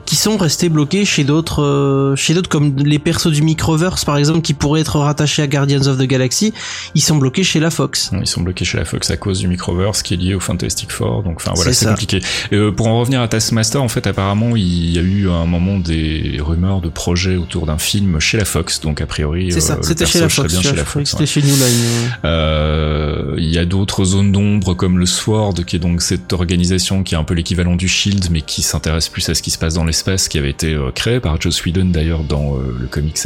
qui 0.10 0.16
sont 0.16 0.38
restés 0.38 0.70
bloqués 0.70 1.06
chez 1.06 1.24
d'autres 1.24 1.62
euh, 1.62 2.16
chez 2.16 2.34
d'autres 2.34 2.50
comme 2.50 2.76
les 2.78 2.98
persos 2.98 3.28
du 3.28 3.44
Microverse 3.44 4.06
par 4.06 4.18
exemple 4.18 4.42
qui 4.42 4.56
pourraient 4.56 4.82
être 4.82 4.98
rattachés 4.98 5.44
à 5.44 5.48
Guardians 5.48 5.86
of 5.86 6.00
the 6.00 6.08
Galaxy 6.08 6.52
ils 6.96 7.02
sont 7.02 7.18
bloqués 7.18 7.44
chez 7.44 7.60
la 7.60 7.70
Fox. 7.70 8.10
Ils 8.20 8.26
sont 8.26 8.42
bloqués 8.42 8.66
chez 8.66 8.80
la 8.80 8.86
Fox 8.86 9.12
à 9.12 9.18
cause 9.18 9.38
du 9.38 9.48
Microverse 9.48 10.02
qui 10.02 10.16
est 10.16 10.18
lié 10.18 10.34
au 10.34 10.40
Fantastic 10.40 10.92
Four 10.92 11.22
donc 11.22 11.36
enfin 11.36 11.52
voilà 11.56 11.74
c'est 11.74 11.86
compliqué. 11.86 12.22
Euh, 12.54 12.72
pour 12.72 12.88
en 12.88 13.00
revenir 13.00 13.22
à 13.22 13.28
Taskmaster 13.28 13.84
en 13.84 13.88
fait 13.88 14.08
apparemment 14.08 14.56
il 14.56 14.90
y 14.90 14.98
a 14.98 15.04
eu 15.04 15.30
à 15.30 15.34
un 15.34 15.46
moment 15.46 15.78
des 15.78 16.38
rumeurs 16.40 16.82
de 16.82 16.90
projets 16.90 17.36
autour 17.36 17.68
d'un 17.68 17.78
film 17.78 18.20
chez 18.20 18.40
la 18.40 18.46
Fox 18.46 18.82
donc 18.82 19.02
a 19.02 19.06
priori 19.06 19.52
c'est 19.52 19.62
ça 19.62 19.74
euh, 19.74 19.84
c'était 19.84 20.08
chez 20.08 20.22
la 20.22 20.30
Fox 20.30 20.52
bien 20.52 20.64
chez 20.64 20.76
la 20.76 20.86
Fox 20.86 21.12
c'était 21.12 21.28
chez 21.28 21.44
New 21.44 21.56
Line 21.56 23.36
il 23.38 23.54
y 23.54 23.60
a 23.60 23.66
d'autres 23.66 24.06
zones 24.06 24.32
d'ombre 24.32 24.74
comme 24.74 24.98
le 24.98 25.06
SWORD 25.06 25.66
qui 25.66 25.76
est 25.76 25.80
donc 25.80 26.02
cette 26.02 26.34
organisation 26.34 27.04
qui 27.04 27.14
est 27.14 27.18
un 27.18 27.24
peu 27.24 27.36
l'équivalent 27.36 27.76
du 27.76 27.88
Shield 27.88 28.30
mais 28.32 28.42
qui 28.42 28.64
s'intéresse 28.64 29.08
plus 29.08 29.30
à 29.30 29.36
ce 29.36 29.44
qui 29.44 29.52
se 29.52 29.60
passe 29.60 29.76
dans 29.76 29.86
les 29.86 29.99
l'espace 30.00 30.30
qui 30.30 30.38
avait 30.38 30.52
été 30.52 30.78
créé 30.96 31.20
par 31.20 31.42
Joe 31.42 31.66
Whedon 31.66 31.88
d'ailleurs 31.88 32.24
dans 32.24 32.56
le 32.56 32.88
comics 32.88 33.20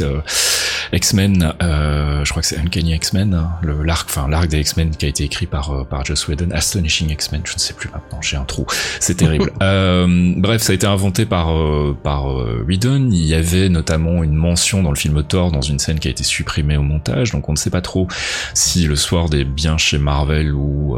X-Men, 0.92 1.54
je 1.60 2.28
crois 2.30 2.42
que 2.42 2.48
c'est 2.48 2.58
Uncanny 2.58 2.94
X-Men, 2.94 3.32
hein, 3.32 3.52
le 3.62 3.84
l'arc, 3.84 4.08
enfin 4.10 4.26
l'arc 4.28 4.48
des 4.48 4.58
X-Men 4.58 4.90
qui 4.90 5.06
a 5.06 5.08
été 5.08 5.22
écrit 5.22 5.46
par 5.46 5.86
par 5.86 6.04
Joe 6.04 6.28
Whedon, 6.28 6.50
Astonishing 6.50 7.10
X-Men, 7.10 7.42
je 7.44 7.54
ne 7.54 7.58
sais 7.60 7.74
plus 7.74 7.88
maintenant, 7.90 8.20
j'ai 8.20 8.36
un 8.36 8.44
trou, 8.44 8.66
c'est 8.98 9.14
terrible. 9.14 9.52
bref, 9.60 10.62
ça 10.62 10.72
a 10.72 10.74
été 10.74 10.86
inventé 10.86 11.26
par 11.26 11.54
par 12.02 12.26
Whedon. 12.66 13.08
Il 13.12 13.24
y 13.24 13.34
avait 13.34 13.68
notamment 13.68 14.24
une 14.24 14.34
mention 14.34 14.82
dans 14.82 14.90
le 14.90 14.96
film 14.96 15.22
Thor 15.22 15.52
dans 15.52 15.62
une 15.62 15.78
scène 15.78 16.00
qui 16.00 16.08
a 16.08 16.10
été 16.10 16.24
supprimée 16.24 16.76
au 16.76 16.82
montage, 16.82 17.30
donc 17.30 17.48
on 17.48 17.52
ne 17.52 17.58
sait 17.58 17.70
pas 17.70 17.82
trop 17.82 18.08
si 18.52 18.86
le 18.86 18.96
Sword 18.96 19.32
est 19.34 19.44
bien 19.44 19.78
chez 19.78 19.98
Marvel 19.98 20.52
ou 20.52 20.96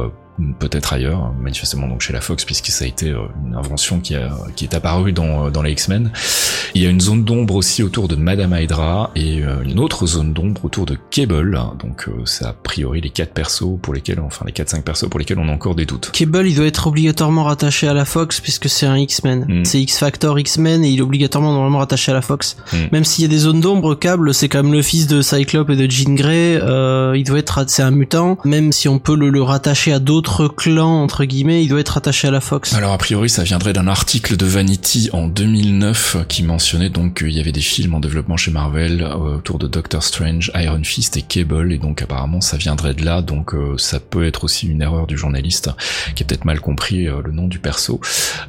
peut-être 0.59 0.93
ailleurs, 0.93 1.33
manifestement 1.41 1.89
donc 1.89 2.03
chez 2.03 2.13
la 2.13 2.21
Fox, 2.21 2.45
puisque 2.45 2.67
ça 2.67 2.85
a 2.85 2.89
été 2.89 3.11
euh, 3.11 3.23
une 3.47 3.55
invention 3.55 4.01
qui, 4.01 4.15
a, 4.15 4.31
qui 4.55 4.65
est 4.65 4.75
apparue 4.75 5.13
dans, 5.13 5.47
euh, 5.47 5.51
dans 5.51 5.63
les 5.63 5.73
X-Men. 5.73 6.11
Il 6.75 6.83
y 6.83 6.87
a 6.87 6.91
une 6.91 7.01
zone 7.01 7.25
d'ombre 7.25 7.55
aussi 7.55 7.83
autour 7.83 8.09
de 8.09 8.17
Madame 8.17 8.55
Hydra 8.59 9.11
et 9.15 9.43
euh, 9.43 9.63
une 9.65 9.79
autre 9.79 10.07
zone 10.07 10.33
d'ombre 10.33 10.65
autour 10.65 10.85
de 10.85 10.97
Cable, 11.11 11.59
donc 11.79 12.09
c'est 12.25 12.45
a 12.45 12.53
priori 12.53 13.01
les 13.01 13.11
quatre 13.11 13.33
persos 13.33 13.79
pour 13.81 13.95
lesquels, 13.95 14.21
enfin 14.21 14.45
les 14.47 14.53
4-5 14.53 14.83
persos 14.83 15.09
pour 15.09 15.19
lesquels 15.19 15.39
on 15.39 15.49
a 15.49 15.53
encore 15.53 15.75
des 15.75 15.87
doutes. 15.87 16.11
Cable, 16.13 16.47
il 16.47 16.55
doit 16.55 16.67
être 16.67 16.87
obligatoirement 16.87 17.45
rattaché 17.45 17.89
à 17.89 17.95
la 17.95 18.05
Fox 18.05 18.41
puisque 18.41 18.69
c'est 18.69 18.87
un 18.87 18.99
X-Men. 18.99 19.47
Mm. 19.49 19.65
C'est 19.65 19.81
X-Factor 19.81 20.39
X-Men 20.39 20.85
et 20.85 20.91
il 20.91 20.99
est 20.99 21.03
obligatoirement 21.03 21.53
normalement 21.53 21.79
rattaché 21.79 22.13
à 22.13 22.15
la 22.15 22.23
Fox. 22.23 22.57
Mm. 22.73 22.77
Même 22.93 23.05
s'il 23.05 23.23
y 23.23 23.25
a 23.25 23.29
des 23.29 23.39
zones 23.39 23.61
d'ombre, 23.61 23.95
Cable, 23.95 24.35
c'est 24.35 24.49
quand 24.49 24.63
même 24.63 24.73
le 24.73 24.83
fils 24.83 25.07
de 25.07 25.23
Cyclope 25.23 25.71
et 25.71 25.77
de 25.77 25.91
Jean 25.91 26.15
Grey, 26.15 26.61
il 27.17 27.25
doit 27.25 27.39
être, 27.39 27.65
c'est 27.69 27.83
un 27.83 27.91
mutant, 27.91 28.39
même 28.45 28.73
si 28.73 28.89
on 28.89 28.99
peut 28.99 29.17
le, 29.17 29.31
le 29.31 29.43
rattacher 29.43 29.93
à 29.93 29.99
d'autres 29.99 30.26
clan 30.49 31.03
entre 31.03 31.25
guillemets, 31.25 31.63
il 31.63 31.69
doit 31.69 31.81
être 31.81 31.97
attaché 31.97 32.29
à 32.29 32.31
la 32.31 32.41
Fox. 32.41 32.75
Alors 32.75 32.93
a 32.93 32.99
priori, 32.99 33.29
ça 33.29 33.43
viendrait 33.43 33.73
d'un 33.73 33.87
article 33.87 34.37
de 34.37 34.45
Vanity 34.45 35.09
en 35.13 35.29
2009 35.29 36.19
qui 36.29 36.43
mentionnait 36.43 36.91
donc 36.91 37.19
qu'il 37.19 37.33
y 37.33 37.41
avait 37.41 37.53
des 37.53 37.61
films 37.61 37.95
en 37.95 38.01
développement 38.01 38.37
chez 38.37 38.51
Marvel 38.51 39.03
euh, 39.03 39.37
autour 39.37 39.59
de 39.59 39.67
Doctor 39.67 40.03
Strange, 40.03 40.51
Iron 40.55 40.83
Fist 40.85 41.17
et 41.17 41.23
Cable 41.23 41.73
et 41.73 41.79
donc 41.79 42.03
apparemment 42.03 42.41
ça 42.41 42.57
viendrait 42.57 42.95
de 42.95 43.05
là. 43.05 43.23
Donc 43.23 43.55
euh, 43.55 43.77
ça 43.79 44.01
peut 44.01 44.27
être 44.27 44.45
aussi 44.45 44.67
une 44.67 44.83
erreur 44.83 45.07
du 45.07 45.17
journaliste 45.17 45.71
qui 46.15 46.23
a 46.23 46.27
peut-être 46.27 46.45
mal 46.45 46.61
compris 46.61 47.09
euh, 47.09 47.23
le 47.25 47.33
nom 47.33 47.47
du 47.47 47.59
perso 47.59 48.01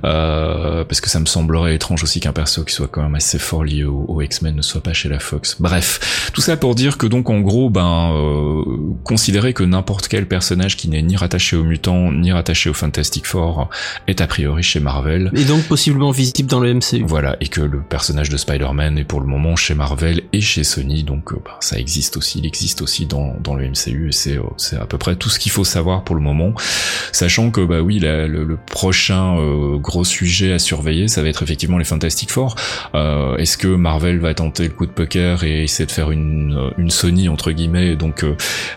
parce 0.02 1.02
que 1.02 1.10
ça 1.10 1.20
me 1.20 1.26
semblerait 1.26 1.76
étrange 1.76 2.04
aussi 2.04 2.20
qu'un 2.20 2.32
perso 2.32 2.64
qui 2.64 2.74
soit 2.74 2.88
quand 2.88 3.04
même 3.04 3.16
assez 3.16 3.40
fort 3.40 3.64
lié 3.64 3.84
au, 3.84 4.22
X-Men 4.22 4.56
ne 4.56 4.62
soit 4.62 4.82
pas 4.82 4.94
chez 4.94 5.10
la 5.10 5.20
Fox. 5.20 5.58
Bref, 5.60 6.32
tout 6.34 6.42
ça 6.42 6.58
pour 6.58 6.76
dire 6.76 6.98
que 6.98 7.06
donc 7.06 7.30
en 7.30 7.40
gros, 7.40 7.70
ben 7.70 8.64
considérer 9.04 9.54
que 9.54 9.64
n'importe 9.64 10.08
quel 10.08 10.28
personnage 10.28 10.76
qui 10.76 10.90
n'est 10.90 11.02
ni 11.02 11.16
rattaché 11.16 11.56
au 11.56 11.64
mutant 11.68 12.12
ni 12.12 12.32
rattaché 12.32 12.70
au 12.70 12.74
Fantastic 12.74 13.26
Four 13.26 13.70
est 14.08 14.22
a 14.22 14.28
priori 14.28 14.64
chez 14.64 14.80
Marvel. 14.80 15.32
Et 15.36 15.44
donc 15.44 15.64
possiblement 15.64 16.12
visible 16.12 16.50
dans 16.50 16.60
le 16.60 16.74
MCU. 16.74 17.04
Voilà, 17.06 17.38
et 17.42 17.48
que 17.48 17.62
le 17.62 17.82
personnage 17.82 18.30
de 18.30 18.38
Spider-Man 18.38 18.98
est 18.98 19.04
pour 19.04 19.20
le 19.20 19.28
moment 19.28 19.56
chez 19.56 19.76
Marvel 19.76 20.22
et 20.34 20.42
chez 20.42 20.64
Sony, 20.64 21.04
donc 21.04 21.34
euh, 21.34 21.38
bah, 21.44 21.58
ça 21.60 21.78
existe 21.78 22.18
aussi, 22.18 22.40
il 22.40 22.46
existe 22.46 22.82
aussi 22.82 23.06
dans, 23.06 23.36
dans 23.40 23.56
le 23.56 23.68
MCU 23.68 24.10
et 24.10 24.12
c'est 24.12 24.38
euh, 24.38 24.44
c'est 24.58 24.78
à 24.78 24.86
peu 24.86 24.98
près 24.98 25.16
tout 25.16 25.30
ce 25.30 25.40
qu'il 25.40 25.52
faut 25.52 25.64
savoir 25.64 26.04
pour 26.04 26.16
le 26.16 26.22
moment, 26.22 26.54
sachant 27.12 27.52
que 27.52 27.62
bah 27.62 27.82
oui, 27.82 28.00
le, 28.00 28.58
prochain 28.66 29.38
euh, 29.38 29.78
gros 29.78 30.04
sujet 30.04 30.54
à 30.54 30.60
surveiller, 30.60 31.08
ça 31.08 31.22
va 31.22 31.30
être 31.30 31.44
effectivement 31.44 31.78
les 31.78 31.84
Fantastic 31.84 32.32
Four. 32.32 32.56
Est-ce 32.94 33.58
que 33.58 33.68
Marvel 33.68 34.20
va 34.20 34.34
tenter 34.34 34.64
le 34.64 34.74
coup 34.74 34.86
de 34.86 34.92
poker 34.92 35.44
et 35.44 35.64
essayer 35.64 35.86
de 35.86 35.92
faire 35.92 36.12
une, 36.12 36.72
une 36.78 36.90
Sony 36.90 37.30
entre 37.30 37.52
guillemets, 37.52 37.96
donc 37.96 38.26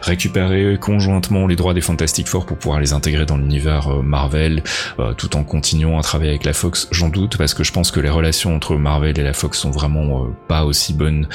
récupérer 0.03 0.77
conjointement 0.79 1.47
les 1.47 1.57
droits 1.57 1.75
des 1.75 1.81
Fantastic 1.81 2.29
Four 2.29 2.47
pour 2.47 2.59
pouvoir 2.59 2.80
les 2.81 2.93
intégrer 2.93 3.27
dans 3.27 3.37
l'univers 3.37 3.89
euh, 3.89 4.03
Marvel, 4.03 4.63
euh, 4.99 5.15
tout 5.15 5.37
en 5.37 5.45
continuant 5.45 5.99
à 5.99 6.03
travailler 6.03 6.31
avec 6.31 6.45
la 6.45 6.53
Fox. 6.53 6.89
J'en 6.91 7.09
doute 7.09 7.37
parce 7.37 7.55
que 7.55 7.63
je 7.63 7.73
pense 7.73 7.91
que 7.91 8.01
les 8.01 8.11
relations 8.11 8.55
entre 8.55 8.77
Marvel 8.77 9.19
et 9.19 9.23
la 9.23 9.33
Fox 9.33 9.59
sont 9.59 9.71
vraiment 9.71 10.25
euh, 10.25 10.29
pas 10.49 10.65
aussi 10.65 10.93
bonnes. 10.93 11.29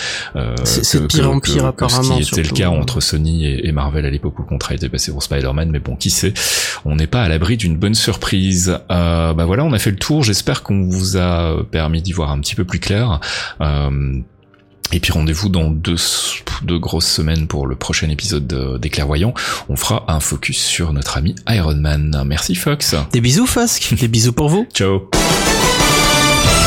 c'est 0.63 1.07
pire 1.07 1.31
en 1.31 1.39
pire 1.39 1.65
apparemment. 1.65 2.21
Ce 2.21 2.31
qui 2.31 2.39
était 2.39 2.49
le 2.49 2.55
cas 2.55 2.69
entre 2.69 2.99
Sony 2.99 3.45
et, 3.45 3.71
Marvel 3.71 4.05
à 4.05 4.09
l'époque 4.09 4.39
où 4.39 4.41
le 4.41 4.47
contrat 4.47 4.75
était 4.75 4.89
passé 4.89 5.11
pour 5.11 5.21
Spider-Man, 5.21 5.69
mais 5.69 5.79
bon, 5.79 5.95
qui 5.95 6.09
sait, 6.09 6.33
on 6.85 6.95
n'est 6.95 7.07
pas 7.07 7.23
à 7.23 7.27
l'abri 7.27 7.57
d'une 7.57 7.77
bonne 7.77 7.95
surprise. 7.95 8.77
bah 8.89 9.33
voilà, 9.45 9.63
on 9.63 9.73
a 9.73 9.79
fait 9.79 9.91
le 9.91 9.97
tour. 9.97 10.23
J'espère 10.23 10.63
qu'on 10.63 10.83
vous 10.83 11.17
a 11.17 11.63
permis 11.71 12.01
d'y 12.01 12.13
voir 12.13 12.31
un 12.31 12.39
petit 12.39 12.55
peu 12.55 12.63
plus 12.63 12.79
clair. 12.79 13.19
Et 14.95 15.01
puis 15.01 15.11
rendez-vous 15.11 15.49
dans 15.49 15.69
deux, 15.69 15.97
deux 16.63 16.79
grosses 16.79 17.11
semaines 17.11 17.47
pour 17.47 17.67
le 17.67 17.75
prochain 17.75 18.09
épisode 18.09 18.79
des 18.79 18.89
clairvoyants. 18.89 19.33
On 19.67 19.75
fera 19.75 20.05
un 20.07 20.21
focus 20.21 20.57
sur 20.57 20.93
notre 20.93 21.17
ami 21.17 21.35
Iron 21.49 21.75
Man. 21.75 22.23
Merci 22.25 22.55
Fox. 22.55 22.95
Des 23.11 23.19
bisous 23.19 23.45
Fox. 23.45 23.93
Des 23.93 24.07
bisous 24.07 24.31
pour 24.31 24.47
vous. 24.47 24.65
Ciao. 24.73 25.09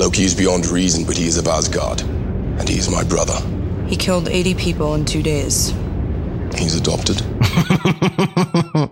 Loki 0.00 0.24
is 0.24 0.34
beyond 0.34 0.66
reason, 0.66 1.04
but 1.04 1.14
he 1.14 1.26
is 1.26 1.36
of 1.36 1.46
Asgard. 1.46 2.00
And 2.00 2.66
he 2.66 2.78
is 2.78 2.88
my 2.88 3.04
brother. 3.04 3.38
He 3.86 3.96
killed 3.96 4.30
80 4.30 4.54
people 4.54 4.94
in 4.94 5.04
two 5.04 5.22
days. 5.22 5.74
He's 6.56 6.74
adopted. 6.74 7.16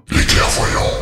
Be 0.06 0.24
careful, 0.26 0.68
y'all. 0.68 0.97